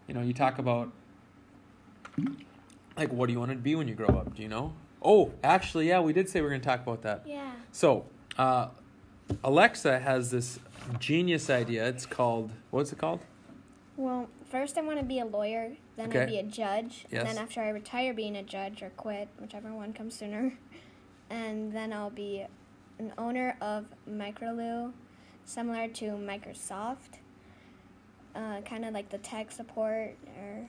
you 0.06 0.14
know, 0.14 0.22
you 0.22 0.32
talk 0.32 0.58
about 0.58 0.90
like 2.96 3.12
what 3.12 3.26
do 3.26 3.32
you 3.32 3.38
want 3.38 3.50
to 3.52 3.56
be 3.56 3.74
when 3.74 3.88
you 3.88 3.94
grow 3.94 4.08
up? 4.08 4.34
Do 4.34 4.42
you 4.42 4.48
know? 4.48 4.72
Oh, 5.02 5.32
actually, 5.44 5.88
yeah, 5.88 6.00
we 6.00 6.12
did 6.12 6.28
say 6.28 6.40
we 6.40 6.46
are 6.46 6.50
gonna 6.50 6.62
talk 6.62 6.80
about 6.82 7.02
that. 7.02 7.24
Yeah. 7.26 7.52
So, 7.72 8.06
uh, 8.38 8.68
Alexa 9.44 9.98
has 9.98 10.30
this 10.30 10.58
genius 10.98 11.50
idea. 11.50 11.86
It's 11.88 12.06
called 12.06 12.52
what's 12.70 12.92
it 12.92 12.98
called? 12.98 13.20
Well, 13.96 14.28
first 14.50 14.76
I 14.78 14.82
want 14.82 14.98
to 14.98 15.04
be 15.04 15.20
a 15.20 15.24
lawyer, 15.24 15.72
then 15.96 16.08
Okay. 16.08 16.20
I'll 16.20 16.26
be 16.26 16.38
a 16.38 16.42
judge, 16.42 17.06
Yes. 17.10 17.20
and 17.20 17.28
then 17.28 17.38
after 17.38 17.62
I 17.62 17.68
retire 17.70 18.12
being 18.12 18.36
a 18.36 18.42
judge 18.42 18.82
or 18.82 18.90
quit, 18.90 19.28
whichever 19.40 19.72
one 19.72 19.92
comes 19.94 20.14
sooner, 20.14 20.52
and 21.30 21.72
then 21.72 21.92
I'll 21.94 22.10
be 22.10 22.44
an 22.98 23.12
owner 23.16 23.56
of 23.60 23.86
Microloo, 24.08 24.92
similar 25.46 25.88
to 25.88 26.04
Microsoft, 26.12 27.20
uh, 28.56 28.60
kind 28.62 28.84
of 28.84 28.94
like 28.94 29.10
the 29.10 29.18
tech 29.18 29.52
support, 29.52 30.16
or 30.38 30.66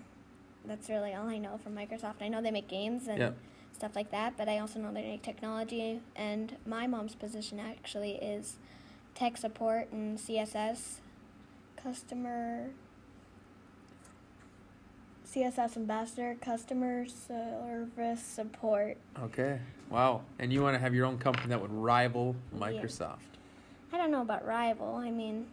that's 0.65 0.89
really 0.89 1.13
all 1.13 1.28
I 1.28 1.38
know 1.38 1.58
from 1.63 1.76
Microsoft. 1.76 2.21
I 2.21 2.28
know 2.28 2.41
they 2.41 2.52
make 2.52 2.67
games 2.67 3.08
and 3.08 3.36
stuff 3.73 3.95
like 3.95 4.12
that, 4.12 4.34
but 4.38 4.50
I 4.50 4.60
also 4.60 4.80
know 4.80 4.91
they 4.93 5.04
make 5.04 5.21
technology, 5.21 6.02
and 6.15 6.56
my 6.65 6.88
mom's 6.88 7.15
position 7.15 7.60
actually 7.60 8.13
is 8.13 8.58
tech 9.15 9.38
support 9.38 9.91
and 9.91 10.17
CSS, 10.17 11.00
customer 11.82 12.69
CSS 15.28 15.76
ambassador, 15.76 16.38
customer 16.39 17.06
service 17.06 18.21
support. 18.21 18.97
Okay. 19.21 19.60
Wow. 19.89 20.21
And 20.39 20.54
you 20.54 20.62
want 20.62 20.76
to 20.76 20.80
have 20.80 20.95
your 20.95 21.06
own 21.06 21.17
company 21.17 21.50
that 21.50 21.62
would 21.62 21.71
rival 21.71 22.36
Yeah. 22.54 22.60
Microsoft. 22.67 23.17
I 23.91 23.97
don't 23.97 24.10
know 24.12 24.21
about 24.21 24.45
rival. 24.45 24.95
I 24.95 25.12
mean, 25.12 25.47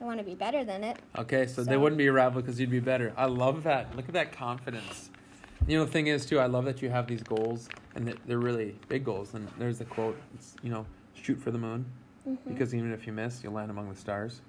I 0.00 0.04
want 0.04 0.18
to 0.18 0.24
be 0.24 0.34
better 0.34 0.64
than 0.64 0.82
it. 0.82 0.98
Okay, 1.18 1.46
so, 1.46 1.62
they 1.62 1.76
wouldn't 1.76 1.98
be 1.98 2.06
a 2.06 2.12
rival 2.12 2.40
because 2.40 2.58
you'd 2.58 2.70
be 2.70 2.80
better. 2.80 3.12
I 3.16 3.26
love 3.26 3.64
that. 3.64 3.94
Look 3.96 4.06
at 4.08 4.14
that 4.14 4.32
confidence. 4.32 5.10
You 5.66 5.78
know, 5.78 5.84
the 5.84 5.90
thing 5.90 6.06
is 6.06 6.24
too, 6.24 6.38
I 6.38 6.46
love 6.46 6.64
that 6.64 6.80
you 6.80 6.88
have 6.88 7.06
these 7.06 7.22
goals, 7.22 7.68
and 7.94 8.08
that 8.08 8.16
they're 8.26 8.38
really 8.38 8.78
big 8.88 9.04
goals. 9.04 9.34
And 9.34 9.46
there's 9.58 9.78
the 9.78 9.84
quote. 9.84 10.18
It's 10.34 10.56
you 10.62 10.70
know, 10.70 10.86
shoot 11.14 11.38
for 11.38 11.50
the 11.50 11.58
moon, 11.58 11.84
Mhm. 12.26 12.38
because 12.48 12.74
even 12.74 12.92
if 12.92 13.06
you 13.06 13.12
miss, 13.12 13.44
you'll 13.44 13.52
land 13.52 13.70
among 13.70 13.90
the 13.90 13.94
stars. 13.94 14.40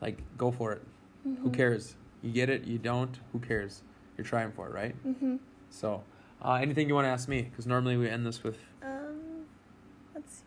Like, 0.00 0.18
go 0.38 0.52
for 0.52 0.72
it. 0.72 0.82
Who 1.24 1.50
Mhm. 1.50 1.52
cares? 1.54 1.96
You 2.22 2.30
get 2.32 2.48
it. 2.48 2.64
You 2.64 2.78
don't. 2.78 3.18
Who 3.32 3.40
cares? 3.40 3.82
You're 4.16 4.24
trying 4.24 4.52
for 4.52 4.68
it, 4.68 4.72
right? 4.72 4.94
Mhm. 5.04 5.40
So, 5.70 6.04
uh, 6.40 6.54
anything 6.54 6.86
you 6.88 6.94
want 6.94 7.06
to 7.06 7.10
ask 7.10 7.28
me? 7.28 7.42
Because 7.42 7.66
normally 7.66 7.96
we 7.96 8.08
end 8.08 8.24
this 8.24 8.44
with 8.44 8.58
Um, 8.82 8.88
what's 8.92 8.95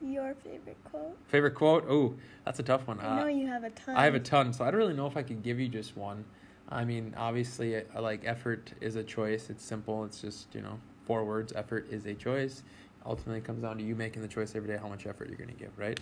your 0.01 0.33
favorite 0.43 0.77
quote? 0.85 1.17
favorite 1.27 1.55
quote. 1.55 1.85
Oh, 1.89 2.15
that's 2.45 2.59
a 2.59 2.63
tough 2.63 2.87
one. 2.87 2.99
I 2.99 3.17
know 3.17 3.23
Uh, 3.23 3.27
you 3.27 3.47
have 3.47 3.63
a 3.63 3.69
ton. 3.71 3.95
I 3.95 4.05
have 4.05 4.15
a 4.15 4.19
ton, 4.19 4.53
so 4.53 4.63
I 4.65 4.71
don't 4.71 4.79
really 4.79 4.93
know 4.93 5.07
if 5.07 5.17
I 5.17 5.23
could 5.23 5.43
give 5.43 5.59
you 5.59 5.67
just 5.67 5.97
one. 5.97 6.25
I 6.69 6.85
mean, 6.85 7.13
obviously, 7.17 7.81
like 7.97 8.21
effort 8.25 8.73
is 8.79 8.95
a 8.95 9.03
choice. 9.03 9.49
It's 9.49 9.63
simple. 9.63 10.03
It's 10.05 10.21
just 10.21 10.53
you 10.53 10.61
know 10.61 10.79
four 11.05 11.23
words. 11.25 11.51
Effort 11.55 11.87
is 11.91 12.05
a 12.05 12.13
choice. 12.13 12.63
Ultimately, 13.05 13.39
it 13.39 13.45
comes 13.45 13.61
down 13.63 13.77
to 13.77 13.83
you 13.83 13.95
making 13.95 14.21
the 14.21 14.27
choice 14.27 14.55
every 14.55 14.67
day 14.67 14.77
how 14.77 14.87
much 14.89 15.07
effort 15.07 15.29
you're 15.29 15.37
going 15.37 15.49
to 15.49 15.55
give, 15.55 15.71
right? 15.77 15.99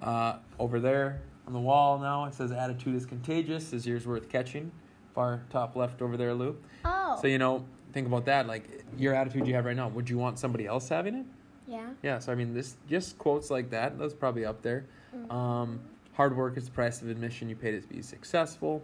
Uh, 0.00 0.36
over 0.58 0.80
there 0.80 1.20
on 1.46 1.52
the 1.52 1.58
wall 1.58 1.98
now 1.98 2.24
it 2.24 2.32
says 2.34 2.52
attitude 2.52 2.94
is 2.94 3.04
contagious. 3.04 3.72
Is 3.72 3.86
yours 3.86 4.06
worth 4.06 4.28
catching? 4.28 4.70
Far 5.14 5.42
top 5.50 5.76
left 5.76 6.00
over 6.02 6.16
there, 6.16 6.32
Lou. 6.34 6.56
Oh. 6.84 7.18
So 7.20 7.26
you 7.26 7.38
know, 7.38 7.64
think 7.92 8.06
about 8.06 8.24
that. 8.26 8.46
Like 8.46 8.84
your 8.96 9.14
attitude 9.14 9.46
you 9.46 9.54
have 9.54 9.64
right 9.64 9.76
now. 9.76 9.88
Would 9.88 10.08
you 10.08 10.16
want 10.18 10.38
somebody 10.38 10.66
else 10.66 10.88
having 10.88 11.14
it? 11.16 11.26
Yeah. 11.70 11.90
Yeah. 12.02 12.18
So 12.18 12.32
I 12.32 12.34
mean, 12.34 12.52
this 12.52 12.76
just 12.88 13.16
quotes 13.18 13.50
like 13.50 13.70
that. 13.70 13.98
That's 13.98 14.14
probably 14.14 14.44
up 14.44 14.62
there. 14.62 14.84
Um, 15.30 15.80
hard 16.14 16.36
work 16.36 16.56
is 16.56 16.66
the 16.66 16.70
price 16.70 17.00
of 17.02 17.08
admission 17.08 17.48
you 17.48 17.56
pay 17.56 17.78
to 17.78 17.86
be 17.86 18.02
successful. 18.02 18.82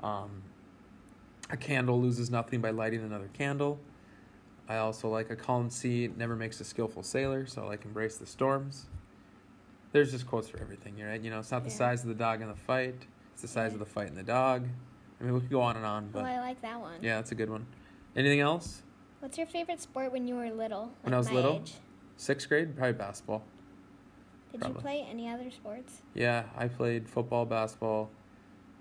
Um, 0.00 0.42
a 1.50 1.56
candle 1.56 2.00
loses 2.00 2.30
nothing 2.30 2.60
by 2.60 2.70
lighting 2.70 3.02
another 3.02 3.28
candle. 3.32 3.78
I 4.68 4.76
also 4.76 5.08
like 5.08 5.30
a 5.30 5.36
calm 5.36 5.68
sea 5.70 6.10
never 6.16 6.36
makes 6.36 6.60
a 6.60 6.64
skillful 6.64 7.02
sailor, 7.02 7.46
so 7.46 7.62
I 7.62 7.66
like 7.66 7.84
embrace 7.84 8.16
the 8.16 8.26
storms. 8.26 8.86
There's 9.92 10.10
just 10.12 10.26
quotes 10.26 10.48
for 10.48 10.58
everything, 10.60 10.94
right? 11.04 11.20
You 11.20 11.30
know, 11.30 11.40
it's 11.40 11.50
not 11.50 11.64
the 11.64 11.70
size 11.70 12.02
of 12.02 12.08
the 12.08 12.14
dog 12.14 12.40
in 12.40 12.48
the 12.48 12.54
fight; 12.54 12.94
it's 13.32 13.42
the 13.42 13.48
size 13.48 13.74
of 13.74 13.78
the 13.80 13.84
fight 13.86 14.08
in 14.08 14.14
the 14.14 14.22
dog. 14.22 14.66
I 15.20 15.24
mean, 15.24 15.34
we 15.34 15.40
could 15.40 15.50
go 15.50 15.60
on 15.60 15.76
and 15.76 15.84
on, 15.84 16.10
Oh, 16.14 16.20
I 16.20 16.40
like 16.40 16.60
that 16.62 16.80
one. 16.80 16.94
yeah, 17.02 17.16
that's 17.16 17.30
a 17.32 17.34
good 17.34 17.50
one. 17.50 17.66
Anything 18.16 18.40
else? 18.40 18.82
What's 19.20 19.38
your 19.38 19.46
favorite 19.46 19.80
sport 19.80 20.10
when 20.10 20.26
you 20.26 20.34
were 20.34 20.50
little? 20.50 20.92
When 21.02 21.14
I 21.14 21.18
was 21.18 21.30
little? 21.30 21.56
age? 21.56 21.74
Sixth 22.16 22.48
grade, 22.48 22.76
probably 22.76 22.92
basketball. 22.92 23.42
Did 24.52 24.60
probably. 24.60 24.76
you 24.76 24.82
play 24.82 25.06
any 25.10 25.28
other 25.28 25.50
sports? 25.50 26.02
Yeah, 26.14 26.44
I 26.56 26.68
played 26.68 27.08
football, 27.08 27.46
basketball. 27.46 28.10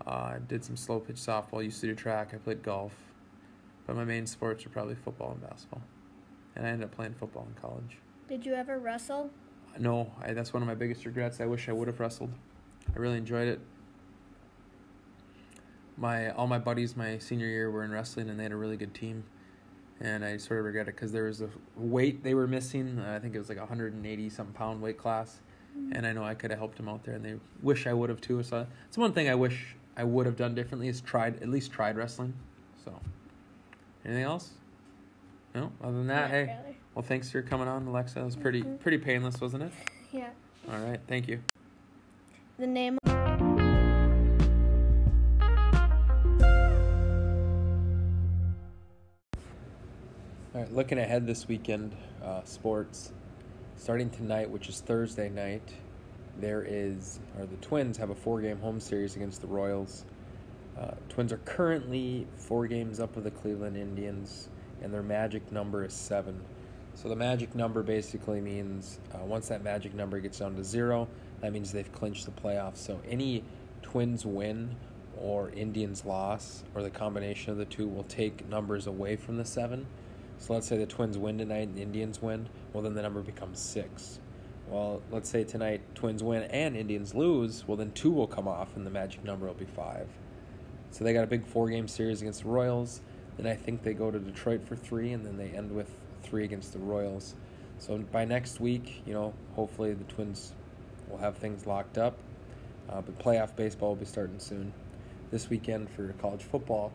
Uh, 0.06 0.40
did 0.48 0.64
some 0.64 0.76
slow 0.76 1.00
pitch 1.00 1.16
softball. 1.16 1.64
Used 1.64 1.82
to 1.82 1.88
do 1.88 1.96
track. 1.96 2.32
I 2.34 2.38
played 2.38 2.64
golf, 2.64 2.94
but 3.88 3.96
my 3.96 4.04
main 4.04 4.26
sports 4.28 4.66
were 4.66 4.72
probably 4.72 4.96
football 4.96 5.32
and 5.32 5.42
basketball. 5.42 5.82
And 6.56 6.66
I 6.66 6.70
ended 6.72 6.86
up 6.86 6.96
playing 6.96 7.14
football 7.14 7.48
in 7.48 7.62
college. 7.62 7.98
Did 8.28 8.46
you 8.46 8.54
ever 8.54 8.80
wrestle? 8.80 9.30
No, 9.80 10.12
I, 10.22 10.34
that's 10.34 10.54
one 10.54 10.62
of 10.62 10.68
my 10.68 10.76
biggest 10.76 11.06
regrets. 11.06 11.40
I 11.40 11.46
wish 11.46 11.70
I 11.70 11.72
would 11.72 11.88
have 11.88 12.00
wrestled. 12.00 12.32
I 12.94 13.00
really 13.00 13.18
enjoyed 13.18 13.48
it. 13.48 13.60
My 15.98 16.32
all 16.32 16.48
my 16.48 16.60
buddies 16.60 16.98
my 16.98 17.18
senior 17.20 17.48
year 17.48 17.70
were 17.70 17.84
in 17.84 17.92
wrestling, 17.92 18.30
and 18.30 18.40
they 18.40 18.44
had 18.44 18.52
a 18.52 18.58
really 18.58 18.78
good 18.78 18.94
team. 18.94 19.24
And 20.04 20.26
I 20.26 20.38
sort 20.38 20.60
of 20.60 20.66
regret 20.66 20.88
it 20.88 20.96
because 20.96 21.12
there 21.12 21.26
was 21.26 21.42
a 21.42 21.50
weight 21.76 22.24
they 22.24 22.34
were 22.34 22.48
missing. 22.48 23.00
I 23.00 23.20
think 23.20 23.36
it 23.36 23.38
was 23.38 23.50
like 23.50 23.60
a 23.60 23.62
180 23.62 24.30
something 24.30 24.54
pound 24.54 24.82
weight 24.82 24.98
class, 24.98 25.40
and 25.92 26.08
I 26.08 26.12
know 26.14 26.24
I 26.24 26.34
could 26.34 26.50
have 26.50 26.60
helped 26.60 26.78
them 26.78 26.90
out 26.90 27.04
there. 27.04 27.16
And 27.16 27.24
they 27.24 27.36
wish 27.62 27.86
I 27.86 27.94
would 27.94 28.10
have 28.10 28.20
too. 28.20 28.42
So 28.42 28.66
it's 28.88 28.98
one 28.98 29.14
thing 29.14 29.30
I 29.30 29.36
wish 29.36 29.76
I 29.96 30.04
would 30.04 30.26
have 30.26 30.36
done 30.38 30.56
differently 30.56 30.88
is 30.88 31.02
tried 31.02 31.42
at 31.44 31.50
least 31.50 31.72
tried 31.72 31.98
wrestling. 31.98 32.34
So 32.84 33.00
anything 34.04 34.24
else? 34.24 34.52
No. 35.54 35.72
Other 35.84 35.98
than 35.98 36.08
that, 36.08 36.22
Not 36.22 36.30
hey. 36.32 36.58
really. 36.64 36.78
Well, 36.96 37.04
thanks 37.04 37.30
for 37.30 37.42
coming 37.44 37.68
on, 37.68 37.86
Alexa. 37.88 38.20
It 38.20 38.26
was 38.26 38.36
pretty 38.36 38.64
Mhm. 38.64 38.80
pretty 38.80 38.98
painless, 38.98 39.40
wasn't 39.40 39.64
it? 39.64 39.72
Yeah. 40.12 40.30
All 40.68 40.80
right, 40.80 41.00
thank 41.08 41.28
you. 41.28 41.42
The 42.58 42.68
name. 42.68 42.98
Looking 50.72 50.98
ahead 50.98 51.28
this 51.28 51.48
weekend, 51.48 51.94
uh, 52.24 52.42
sports. 52.46 53.12
Starting 53.76 54.10
tonight, 54.10 54.50
which 54.50 54.70
is 54.70 54.80
Thursday 54.80 55.28
night, 55.28 55.68
there 56.40 56.64
is, 56.66 57.20
or 57.38 57.46
the 57.46 57.58
Twins 57.58 57.98
have 57.98 58.10
a 58.10 58.16
four-game 58.16 58.60
home 58.60 58.80
series 58.80 59.16
against 59.16 59.42
the 59.42 59.48
Royals. 59.48 60.06
Uh, 60.80 60.92
Twins 61.10 61.34
are 61.34 61.40
currently 61.40 62.26
four 62.38 62.68
games 62.68 63.00
up 63.00 63.16
with 63.16 63.26
the 63.26 63.32
Cleveland 63.32 63.76
Indians, 63.76 64.48
and 64.82 64.94
their 64.94 65.04
magic 65.04 65.52
number 65.52 65.84
is 65.84 65.94
seven. 65.94 66.40
So 66.96 67.10
the 67.10 67.16
magic 67.16 67.54
number 67.54 67.84
basically 67.84 68.40
means 68.40 69.00
uh, 69.14 69.26
once 69.26 69.50
that 69.50 69.64
magic 69.64 69.94
number 69.94 70.20
gets 70.20 70.40
down 70.40 70.56
to 70.56 70.64
zero, 70.64 71.08
that 71.42 71.52
means 71.52 71.72
they've 71.72 71.92
clinched 71.92 72.26
the 72.26 72.32
playoffs. 72.32 72.78
So 72.78 73.02
any 73.08 73.44
Twins 73.82 74.26
win 74.26 74.76
or 75.18 75.50
Indians 75.52 76.06
loss, 76.06 76.64
or 76.74 76.82
the 76.82 76.90
combination 76.90 77.52
of 77.52 77.58
the 77.58 77.66
two, 77.66 77.88
will 77.88 78.04
take 78.04 78.48
numbers 78.48 78.88
away 78.88 79.18
from 79.18 79.38
the 79.38 79.46
seven. 79.46 79.88
So 80.42 80.54
let's 80.54 80.68
say 80.68 80.80
the 80.80 80.88
Twins 80.88 81.20
win 81.20 81.38
tonight 81.38 81.68
and 81.68 81.76
the 81.76 81.84
Indians 81.84 82.20
win, 82.20 82.50
well, 82.74 82.82
then 82.82 82.96
the 82.96 83.04
number 83.04 83.22
becomes 83.22 83.60
six. 83.60 84.20
Well, 84.68 85.04
let's 85.12 85.30
say 85.30 85.44
tonight 85.44 85.82
Twins 85.94 86.24
win 86.24 86.42
and 86.44 86.76
Indians 86.76 87.14
lose, 87.14 87.68
well, 87.68 87.78
then 87.78 87.92
two 87.92 88.10
will 88.10 88.26
come 88.26 88.48
off 88.48 88.76
and 88.76 88.84
the 88.84 88.90
magic 88.90 89.24
number 89.24 89.46
will 89.46 89.54
be 89.54 89.66
five. 89.66 90.08
So 90.90 91.04
they 91.04 91.14
got 91.14 91.24
a 91.24 91.28
big 91.28 91.46
four 91.46 91.70
game 91.70 91.88
series 91.88 92.22
against 92.22 92.42
the 92.42 92.50
Royals. 92.50 93.02
Then 93.38 93.46
I 93.46 93.56
think 93.56 93.84
they 93.84 93.94
go 93.94 94.10
to 94.10 94.18
Detroit 94.18 94.64
for 94.68 94.76
three, 94.76 95.12
and 95.12 95.24
then 95.24 95.38
they 95.38 95.50
end 95.56 95.72
with 95.72 95.92
three 96.24 96.44
against 96.44 96.74
the 96.74 96.80
Royals. 96.80 97.36
So 97.78 98.00
by 98.00 98.26
next 98.26 98.60
week, 98.60 99.04
you 99.06 99.14
know, 99.14 99.36
hopefully 99.56 99.94
the 99.94 100.06
Twins 100.06 100.54
will 101.08 101.20
have 101.20 101.38
things 101.38 101.68
locked 101.68 102.00
up. 102.00 102.18
Uh, 102.90 103.02
but 103.02 103.20
playoff 103.20 103.56
baseball 103.56 103.90
will 103.90 103.96
be 103.96 104.06
starting 104.06 104.40
soon. 104.40 104.74
This 105.30 105.52
weekend 105.52 105.92
for 105.92 106.14
college 106.14 106.42
football, 106.42 106.92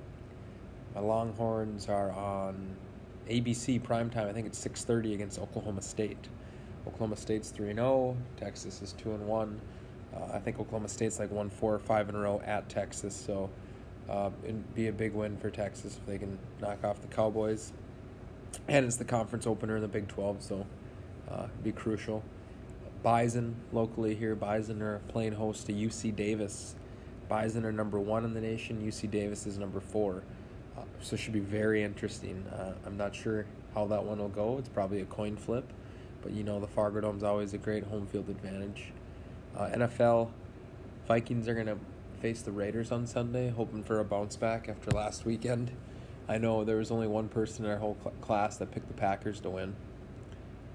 my 0.96 1.00
Longhorns 1.00 1.88
are 1.88 2.10
on 2.10 2.76
ABC 3.28 3.80
primetime. 3.80 4.28
I 4.28 4.32
think 4.32 4.46
it's 4.46 4.58
6:30 4.58 5.14
against 5.14 5.38
Oklahoma 5.38 5.82
State. 5.82 6.28
Oklahoma 6.86 7.16
State's 7.16 7.50
3 7.50 7.74
0. 7.74 8.16
Texas 8.36 8.80
is 8.82 8.92
2 8.92 9.12
and 9.12 9.26
1. 9.26 9.60
Uh, 10.14 10.32
I 10.32 10.38
think 10.38 10.60
Oklahoma 10.60 10.88
State's 10.88 11.18
like 11.18 11.30
won 11.30 11.50
four 11.50 11.74
or 11.74 11.78
five 11.78 12.08
in 12.08 12.14
a 12.14 12.18
row 12.18 12.40
at 12.44 12.68
Texas, 12.68 13.14
so 13.14 13.50
uh, 14.08 14.30
it'd 14.44 14.74
be 14.74 14.86
a 14.86 14.92
big 14.92 15.12
win 15.12 15.36
for 15.36 15.50
Texas 15.50 15.96
if 15.96 16.06
they 16.06 16.18
can 16.18 16.38
knock 16.60 16.84
off 16.84 17.00
the 17.00 17.08
Cowboys. 17.08 17.72
And 18.68 18.86
it's 18.86 18.96
the 18.96 19.04
conference 19.04 19.46
opener 19.46 19.76
in 19.76 19.82
the 19.82 19.88
Big 19.88 20.08
12, 20.08 20.42
so 20.42 20.66
uh, 21.30 21.44
it'd 21.44 21.64
be 21.64 21.72
crucial. 21.72 22.22
Bison 23.02 23.56
locally 23.72 24.14
here. 24.14 24.34
Bison 24.34 24.80
are 24.82 25.00
playing 25.08 25.32
host 25.32 25.66
to 25.66 25.72
UC 25.72 26.14
Davis. 26.16 26.74
Bison 27.28 27.64
are 27.64 27.72
number 27.72 27.98
one 28.00 28.24
in 28.24 28.32
the 28.32 28.40
nation. 28.40 28.80
UC 28.84 29.10
Davis 29.10 29.46
is 29.46 29.58
number 29.58 29.80
four. 29.80 30.22
So 31.00 31.14
it 31.14 31.18
should 31.18 31.32
be 31.32 31.40
very 31.40 31.82
interesting. 31.82 32.44
Uh, 32.52 32.72
I'm 32.84 32.96
not 32.96 33.14
sure 33.14 33.46
how 33.74 33.86
that 33.86 34.02
one 34.04 34.18
will 34.18 34.28
go. 34.28 34.58
It's 34.58 34.68
probably 34.68 35.00
a 35.02 35.04
coin 35.04 35.36
flip, 35.36 35.72
but 36.22 36.32
you 36.32 36.42
know 36.42 36.58
the 36.58 36.66
Fargo 36.66 37.00
Dome's 37.00 37.22
always 37.22 37.54
a 37.54 37.58
great 37.58 37.84
home 37.84 38.06
field 38.06 38.28
advantage. 38.28 38.92
Uh, 39.56 39.68
NFL 39.68 40.30
Vikings 41.06 41.46
are 41.46 41.54
gonna 41.54 41.78
face 42.20 42.42
the 42.42 42.50
Raiders 42.50 42.90
on 42.90 43.06
Sunday, 43.06 43.50
hoping 43.50 43.84
for 43.84 44.00
a 44.00 44.04
bounce 44.04 44.36
back 44.36 44.68
after 44.68 44.90
last 44.90 45.24
weekend. 45.24 45.70
I 46.28 46.38
know 46.38 46.64
there 46.64 46.78
was 46.78 46.90
only 46.90 47.06
one 47.06 47.28
person 47.28 47.64
in 47.64 47.70
our 47.70 47.78
whole 47.78 47.96
cl- 48.02 48.14
class 48.20 48.56
that 48.56 48.72
picked 48.72 48.88
the 48.88 48.94
Packers 48.94 49.38
to 49.40 49.50
win. 49.50 49.76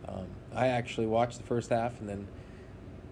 Um, 0.07 0.27
I 0.55 0.67
actually 0.67 1.07
watched 1.07 1.39
the 1.39 1.43
first 1.43 1.71
half 1.71 1.99
and 1.99 2.07
then, 2.07 2.27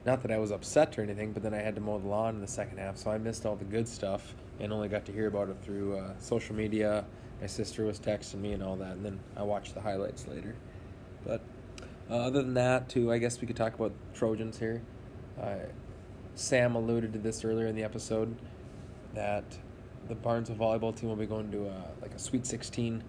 not 0.06 0.22
that 0.22 0.32
I 0.32 0.38
was 0.38 0.52
upset 0.52 0.98
or 0.98 1.02
anything, 1.02 1.34
but 1.34 1.44
then 1.44 1.54
I 1.54 1.58
had 1.58 1.76
to 1.76 1.82
mow 1.82 2.00
the 2.00 2.08
lawn 2.08 2.36
in 2.36 2.42
the 2.42 2.48
second 2.48 2.78
half, 2.78 2.96
so 2.96 3.12
I 3.12 3.18
missed 3.18 3.46
all 3.46 3.58
the 3.58 3.66
good 3.66 3.88
stuff 3.90 4.34
and 4.60 4.74
only 4.74 4.88
got 4.88 5.06
to 5.06 5.12
hear 5.12 5.28
about 5.28 5.50
it 5.50 5.58
through 5.64 5.98
uh, 5.98 6.14
social 6.20 6.56
media. 6.56 7.06
My 7.42 7.48
sister 7.48 7.86
was 7.86 8.00
texting 8.00 8.42
me 8.42 8.54
and 8.54 8.62
all 8.62 8.76
that, 8.78 8.94
and 8.94 9.06
then 9.06 9.20
I 9.36 9.44
watched 9.44 9.74
the 9.74 9.82
highlights 9.82 10.28
later. 10.28 10.56
But 11.26 11.42
uh, 12.10 12.16
other 12.16 12.42
than 12.42 12.54
that, 12.56 12.90
too, 12.90 13.12
I 13.12 13.18
guess 13.18 13.40
we 13.40 13.48
could 13.48 13.56
talk 13.56 13.76
about 13.76 13.94
Trojans 14.14 14.60
here. 14.60 14.82
Uh, 15.42 15.56
Sam 16.36 16.76
alluded 16.76 17.14
to 17.14 17.20
this 17.20 17.46
earlier 17.46 17.68
in 17.68 17.76
the 17.76 17.84
episode 17.84 18.36
that 19.14 19.44
the 20.08 20.16
Barnesville 20.16 20.58
volleyball 20.58 20.96
team 20.96 21.10
will 21.10 21.16
be 21.16 21.26
going 21.26 21.52
to 21.52 21.68
a, 21.68 21.84
like 22.02 22.14
a 22.14 22.20
Sweet 22.20 22.46
16 22.46 23.04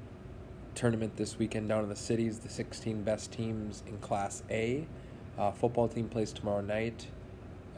tournament 0.75 1.17
this 1.17 1.39
weekend 1.39 1.69
down 1.69 1.83
in 1.83 1.89
the 1.89 1.97
cities. 1.97 2.39
The 2.39 2.49
16 2.49 3.03
best 3.03 3.33
teams 3.33 3.83
in 3.87 3.99
Class 3.99 4.43
A. 4.51 4.87
Uh, 5.39 5.51
football 5.51 5.89
team 5.89 6.09
plays 6.09 6.33
tomorrow 6.33 6.61
night 6.61 7.07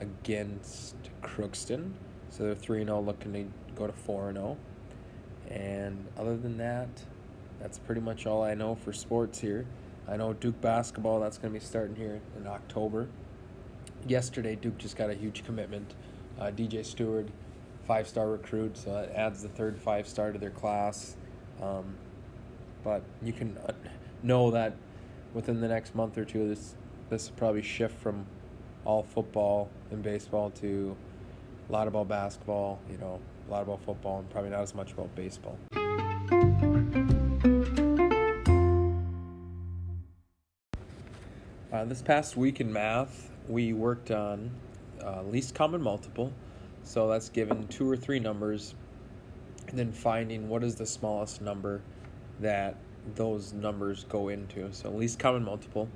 against 0.01 0.97
Crookston, 1.23 1.93
so 2.33 2.45
they're 2.45 2.55
3 2.55 2.85
0, 2.85 3.01
looking 3.03 3.33
to 3.35 3.45
go 3.75 3.87
to 3.87 3.92
four 3.92 4.33
zero. 4.33 4.57
And 5.51 6.07
other 6.18 6.37
than 6.37 6.57
that, 6.57 6.88
that's 7.61 7.79
pretty 7.79 8.01
much 8.01 8.27
all 8.27 8.42
I 8.42 8.55
know 8.55 8.75
for 8.75 8.92
sports 8.92 9.38
here. 9.38 9.66
I 10.09 10.16
know 10.16 10.33
Duke 10.33 10.61
basketball. 10.62 11.21
That's 11.21 11.37
going 11.37 11.53
to 11.53 11.61
be 11.61 11.64
starting 11.64 11.95
here 11.95 12.21
in 12.38 12.47
October. 12.47 13.09
Yesterday, 14.09 14.57
Duke 14.57 14.79
just 14.79 14.97
got 14.97 15.11
a 15.11 15.14
huge 15.14 15.45
commitment. 15.45 15.95
Uh, 16.40 16.45
DJ 16.45 16.85
Steward, 16.85 17.31
five 17.87 18.09
star 18.09 18.31
recruit, 18.31 18.79
so 18.79 18.95
that 18.95 19.14
adds 19.14 19.42
the 19.42 19.49
third 19.51 19.79
five 19.79 20.09
star 20.09 20.33
to 20.33 20.38
their 20.38 20.51
class. 20.51 21.16
Um, 21.61 21.97
but 22.83 23.03
you 23.23 23.35
can 23.35 23.59
uh, 23.59 23.73
know 24.23 24.51
that 24.53 24.75
within 25.35 25.61
the 25.61 25.68
next 25.68 25.95
month 25.95 26.16
or 26.16 26.25
two, 26.25 26.49
this 26.49 26.77
this 27.11 27.29
will 27.29 27.37
probably 27.37 27.62
shift 27.62 28.01
from 28.01 28.25
all 28.87 29.03
football 29.03 29.68
and 29.90 30.03
baseball 30.03 30.51
to 30.51 30.97
a 31.73 31.75
lot 31.75 31.89
about 31.89 32.07
basketball, 32.07 32.79
you 32.91 32.99
know, 32.99 33.19
a 33.49 33.51
lot 33.51 33.63
about 33.63 33.83
football, 33.83 34.19
and 34.19 34.29
probably 34.29 34.51
not 34.51 34.61
as 34.61 34.75
much 34.75 34.93
about 34.93 35.15
baseball. 35.15 35.57
Uh, 41.73 41.85
this 41.87 42.03
past 42.03 42.37
week 42.37 42.61
in 42.61 42.71
math, 42.71 43.31
we 43.49 43.73
worked 43.73 44.11
on 44.11 44.51
uh, 45.03 45.23
least 45.23 45.55
common 45.55 45.81
multiple. 45.81 46.31
So 46.85 47.09
that's 47.09 47.31
given 47.31 47.67
two 47.69 47.89
or 47.89 47.97
three 47.97 48.19
numbers, 48.19 48.75
and 49.69 49.79
then 49.79 49.93
finding 49.93 50.51
what 50.51 50.63
is 50.63 50.75
the 50.75 50.85
smallest 50.85 51.41
number 51.41 51.81
that 52.41 52.77
those 53.15 53.55
numbers 53.55 54.05
go 54.11 54.29
into. 54.29 54.71
So 54.75 54.91
least 54.91 55.19
common 55.19 55.43
multiple. 55.43 55.89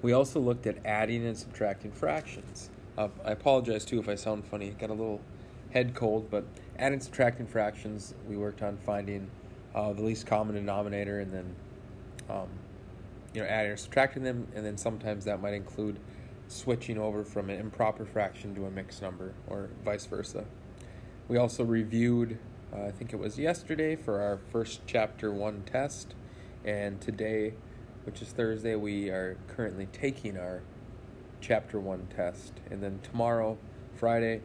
We 0.00 0.12
also 0.12 0.38
looked 0.38 0.68
at 0.68 0.76
adding 0.84 1.26
and 1.26 1.36
subtracting 1.36 1.90
fractions. 1.90 2.70
Uh, 2.96 3.08
I 3.24 3.32
apologize 3.32 3.84
too 3.84 3.98
if 3.98 4.08
I 4.08 4.14
sound 4.14 4.44
funny. 4.46 4.70
Got 4.70 4.90
a 4.90 4.94
little 4.94 5.20
head 5.70 5.94
cold, 5.94 6.30
but 6.30 6.44
adding 6.78 7.00
subtracting 7.00 7.46
fractions, 7.46 8.14
we 8.28 8.36
worked 8.36 8.62
on 8.62 8.76
finding 8.76 9.30
uh, 9.74 9.92
the 9.92 10.02
least 10.02 10.26
common 10.26 10.54
denominator 10.54 11.18
and 11.20 11.32
then 11.32 11.56
um, 12.30 12.48
you 13.32 13.40
know 13.40 13.48
adding 13.48 13.72
or 13.72 13.76
subtracting 13.76 14.22
them, 14.22 14.46
and 14.54 14.64
then 14.64 14.78
sometimes 14.78 15.24
that 15.24 15.40
might 15.42 15.54
include 15.54 15.98
switching 16.46 16.98
over 16.98 17.24
from 17.24 17.50
an 17.50 17.58
improper 17.58 18.04
fraction 18.04 18.54
to 18.54 18.66
a 18.66 18.70
mixed 18.70 19.02
number 19.02 19.34
or 19.48 19.70
vice 19.84 20.06
versa. 20.06 20.44
We 21.26 21.36
also 21.36 21.64
reviewed, 21.64 22.38
uh, 22.72 22.84
I 22.84 22.90
think 22.92 23.12
it 23.12 23.18
was 23.18 23.38
yesterday, 23.38 23.96
for 23.96 24.20
our 24.20 24.38
first 24.52 24.82
chapter 24.86 25.32
one 25.32 25.64
test, 25.64 26.14
and 26.64 27.00
today, 27.00 27.54
which 28.04 28.22
is 28.22 28.28
Thursday, 28.28 28.76
we 28.76 29.08
are 29.08 29.36
currently 29.48 29.86
taking 29.86 30.36
our 30.36 30.62
chapter 31.46 31.78
one 31.78 32.06
test, 32.16 32.54
and 32.70 32.82
then 32.82 32.98
tomorrow, 33.02 33.58
Friday, 33.96 34.40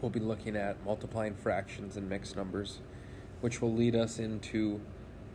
we'll 0.00 0.10
be 0.10 0.20
looking 0.20 0.54
at 0.54 0.82
multiplying 0.84 1.34
fractions 1.34 1.96
and 1.96 2.08
mixed 2.08 2.36
numbers, 2.36 2.78
which 3.40 3.60
will 3.60 3.72
lead 3.72 3.96
us 3.96 4.20
into 4.20 4.80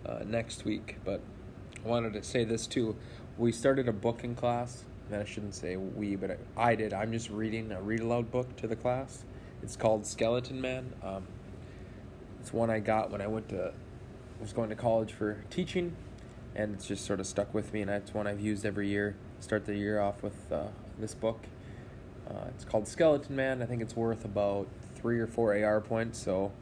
uh, 0.06 0.20
next 0.26 0.64
week. 0.64 0.98
But 1.04 1.22
I 1.84 1.88
wanted 1.88 2.14
to 2.14 2.24
say 2.24 2.46
this 2.46 2.66
too. 2.66 2.96
We 3.38 3.52
started 3.52 3.90
a 3.90 3.94
book 3.94 4.24
in 4.24 4.36
class. 4.36 4.86
And 5.12 5.22
I 5.22 5.26
shouldn't 5.26 5.54
say 5.54 5.76
we, 5.76 6.16
but 6.16 6.40
I, 6.56 6.76
did. 6.76 6.94
I'm 6.94 7.12
just 7.12 7.30
reading 7.30 7.74
a 7.74 7.82
read 7.82 8.00
aloud 8.00 8.32
book 8.32 8.56
to 8.56 8.68
the 8.68 8.76
class. 8.76 9.26
It's 9.62 9.76
called 9.76 10.06
Skeleton 10.06 10.62
Man. 10.62 10.94
Um, 11.04 11.28
it's 12.40 12.54
one 12.54 12.70
I 12.70 12.80
got 12.80 13.12
when 13.12 13.20
I 13.20 13.28
went 13.28 13.50
to 13.50 13.74
was 14.40 14.54
going 14.54 14.70
to 14.70 14.76
college 14.76 15.12
for 15.12 15.44
teaching, 15.50 15.98
and 16.56 16.74
it's 16.74 16.88
just 16.88 17.06
sort 17.06 17.20
of 17.20 17.28
stuck 17.28 17.54
with 17.54 17.74
me. 17.74 17.82
And 17.82 17.92
it's 17.92 18.14
one 18.14 18.28
I've 18.28 18.40
used 18.40 18.66
every 18.66 18.88
year. 18.88 19.18
Start 19.44 19.66
the 19.66 19.76
year 19.76 20.00
off 20.00 20.24
with 20.24 20.50
uh, 20.54 20.68
this 20.98 21.14
book. 21.14 21.38
Uh, 22.30 22.46
it's 22.56 22.64
called 22.64 22.88
Skeleton 22.88 23.36
Man. 23.36 23.62
I 23.62 23.66
think 23.66 23.82
it's 23.82 23.94
worth 23.94 24.24
about 24.24 24.70
three 24.96 25.20
or 25.20 25.28
four 25.28 25.54
AR 25.54 25.82
points. 25.82 26.18
So 26.18 26.54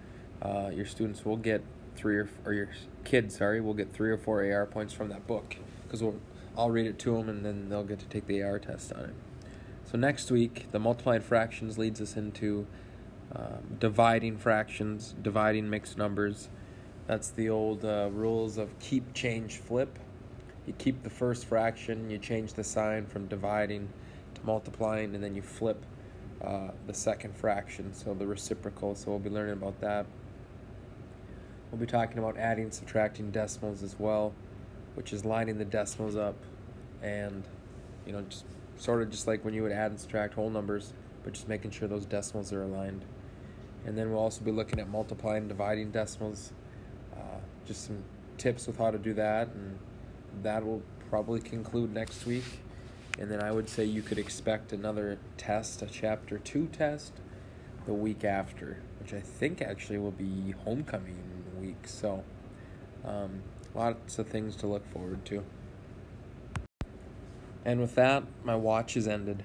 uh, 0.42 0.72
your 0.74 0.88
students 0.88 1.24
will 1.24 1.38
get 1.38 1.64
three 1.96 2.18
or 2.18 2.28
or 2.44 2.54
your 2.54 2.70
kids, 3.04 3.38
sorry, 3.38 3.62
will 3.62 3.76
get 3.76 3.94
three 3.94 4.10
or 4.10 4.18
four 4.18 4.44
AR 4.44 4.66
points 4.66 4.96
from 4.96 5.10
that 5.10 5.28
book 5.28 5.58
because 5.84 6.02
we'll, 6.02 6.20
I'll 6.58 6.72
read 6.72 6.88
it 6.88 6.98
to 7.00 7.16
them 7.16 7.30
and 7.30 7.46
then 7.46 7.70
they'll 7.70 7.84
get 7.84 8.00
to 8.00 8.08
take 8.08 8.26
the 8.26 8.42
AR 8.42 8.58
test 8.58 8.92
on 8.94 9.02
it. 9.02 9.16
So 9.92 10.00
next 10.00 10.32
week, 10.32 10.72
the 10.72 10.80
multiplied 10.80 11.24
fractions 11.24 11.78
leads 11.78 12.02
us 12.02 12.18
into 12.18 12.66
um, 13.36 13.78
dividing 13.78 14.40
fractions, 14.40 15.14
dividing 15.22 15.70
mixed 15.70 16.00
numbers. 16.00 16.50
That's 17.06 17.30
the 17.30 17.48
old 17.48 17.86
uh, 17.86 18.10
rules 18.12 18.58
of 18.58 18.80
keep, 18.80 19.14
change, 19.14 19.58
flip. 19.58 20.00
You 20.72 20.78
keep 20.78 21.04
the 21.04 21.10
first 21.10 21.48
fraction, 21.48 22.10
you 22.10 22.18
change 22.18 22.54
the 22.54 22.64
sign 22.64 23.06
from 23.06 23.28
dividing 23.28 23.90
to 24.36 24.42
multiplying, 24.46 25.14
and 25.14 25.22
then 25.22 25.36
you 25.36 25.42
flip 25.42 25.84
uh, 26.42 26.70
the 26.88 26.94
second 26.94 27.36
fraction, 27.36 27.94
so 27.94 28.14
the 28.14 28.26
reciprocal. 28.26 28.96
So 28.96 29.12
we'll 29.12 29.20
be 29.20 29.30
learning 29.30 29.52
about 29.52 29.82
that. 29.82 30.06
We'll 31.70 31.82
be 31.82 31.88
talking 31.88 32.20
about 32.20 32.38
adding, 32.38 32.72
subtracting 32.72 33.32
decimals 33.32 33.84
as 33.84 34.00
well, 34.00 34.34
which 34.96 35.12
is 35.12 35.26
lining 35.26 35.58
the 35.58 35.66
decimals 35.66 36.16
up 36.16 36.38
and, 37.04 37.44
you 38.08 38.14
know, 38.14 38.22
just 38.30 38.46
sort 38.78 39.02
of 39.02 39.12
just 39.12 39.28
like 39.28 39.44
when 39.44 39.54
you 39.54 39.64
would 39.64 39.74
add 39.74 39.92
and 39.92 40.00
subtract 40.00 40.36
whole 40.36 40.50
numbers, 40.50 40.94
but 41.26 41.34
just 41.34 41.50
making 41.50 41.72
sure 41.72 41.90
those 41.90 42.06
decimals 42.06 42.54
are 42.54 42.64
aligned. 42.64 43.04
And 43.86 43.98
then 43.98 44.10
we'll 44.10 44.22
also 44.22 44.42
be 44.42 44.52
looking 44.52 44.80
at 44.80 44.88
multiplying, 44.88 45.40
and 45.40 45.50
dividing 45.50 45.92
decimals, 45.92 46.54
uh, 47.14 47.40
just 47.66 47.88
some 47.88 48.06
tips 48.38 48.68
with 48.68 48.78
how 48.78 48.90
to 48.90 48.98
do 48.98 49.14
that, 49.16 49.50
and 49.50 49.78
that 50.44 50.66
will 50.66 50.82
probably 51.10 51.42
conclude 51.42 51.94
next 51.94 52.26
week. 52.26 52.60
And 53.20 53.30
then 53.30 53.42
I 53.42 53.52
would 53.52 53.70
say 53.70 53.84
you 53.86 54.02
could 54.02 54.18
expect 54.18 54.72
another 54.72 55.18
test, 55.38 55.82
a 55.82 55.88
chapter 55.88 56.38
two 56.38 56.68
test, 56.68 57.14
the 57.86 57.94
week 57.94 58.24
after, 58.24 58.78
which 59.00 59.14
I 59.14 59.20
think 59.20 59.62
actually 59.62 60.00
will 60.00 60.12
be 60.12 60.54
homecoming 60.64 61.18
week. 61.62 61.88
So, 61.88 62.24
um, 63.06 63.44
lots 63.74 64.20
of 64.20 64.28
things 64.28 64.56
to 64.58 64.68
look 64.68 64.86
forward 64.92 65.24
to. 65.26 65.44
And 67.64 67.80
with 67.80 67.96
that, 67.96 68.24
my 68.44 68.56
watch 68.56 68.98
is 68.98 69.08
ended. 69.08 69.44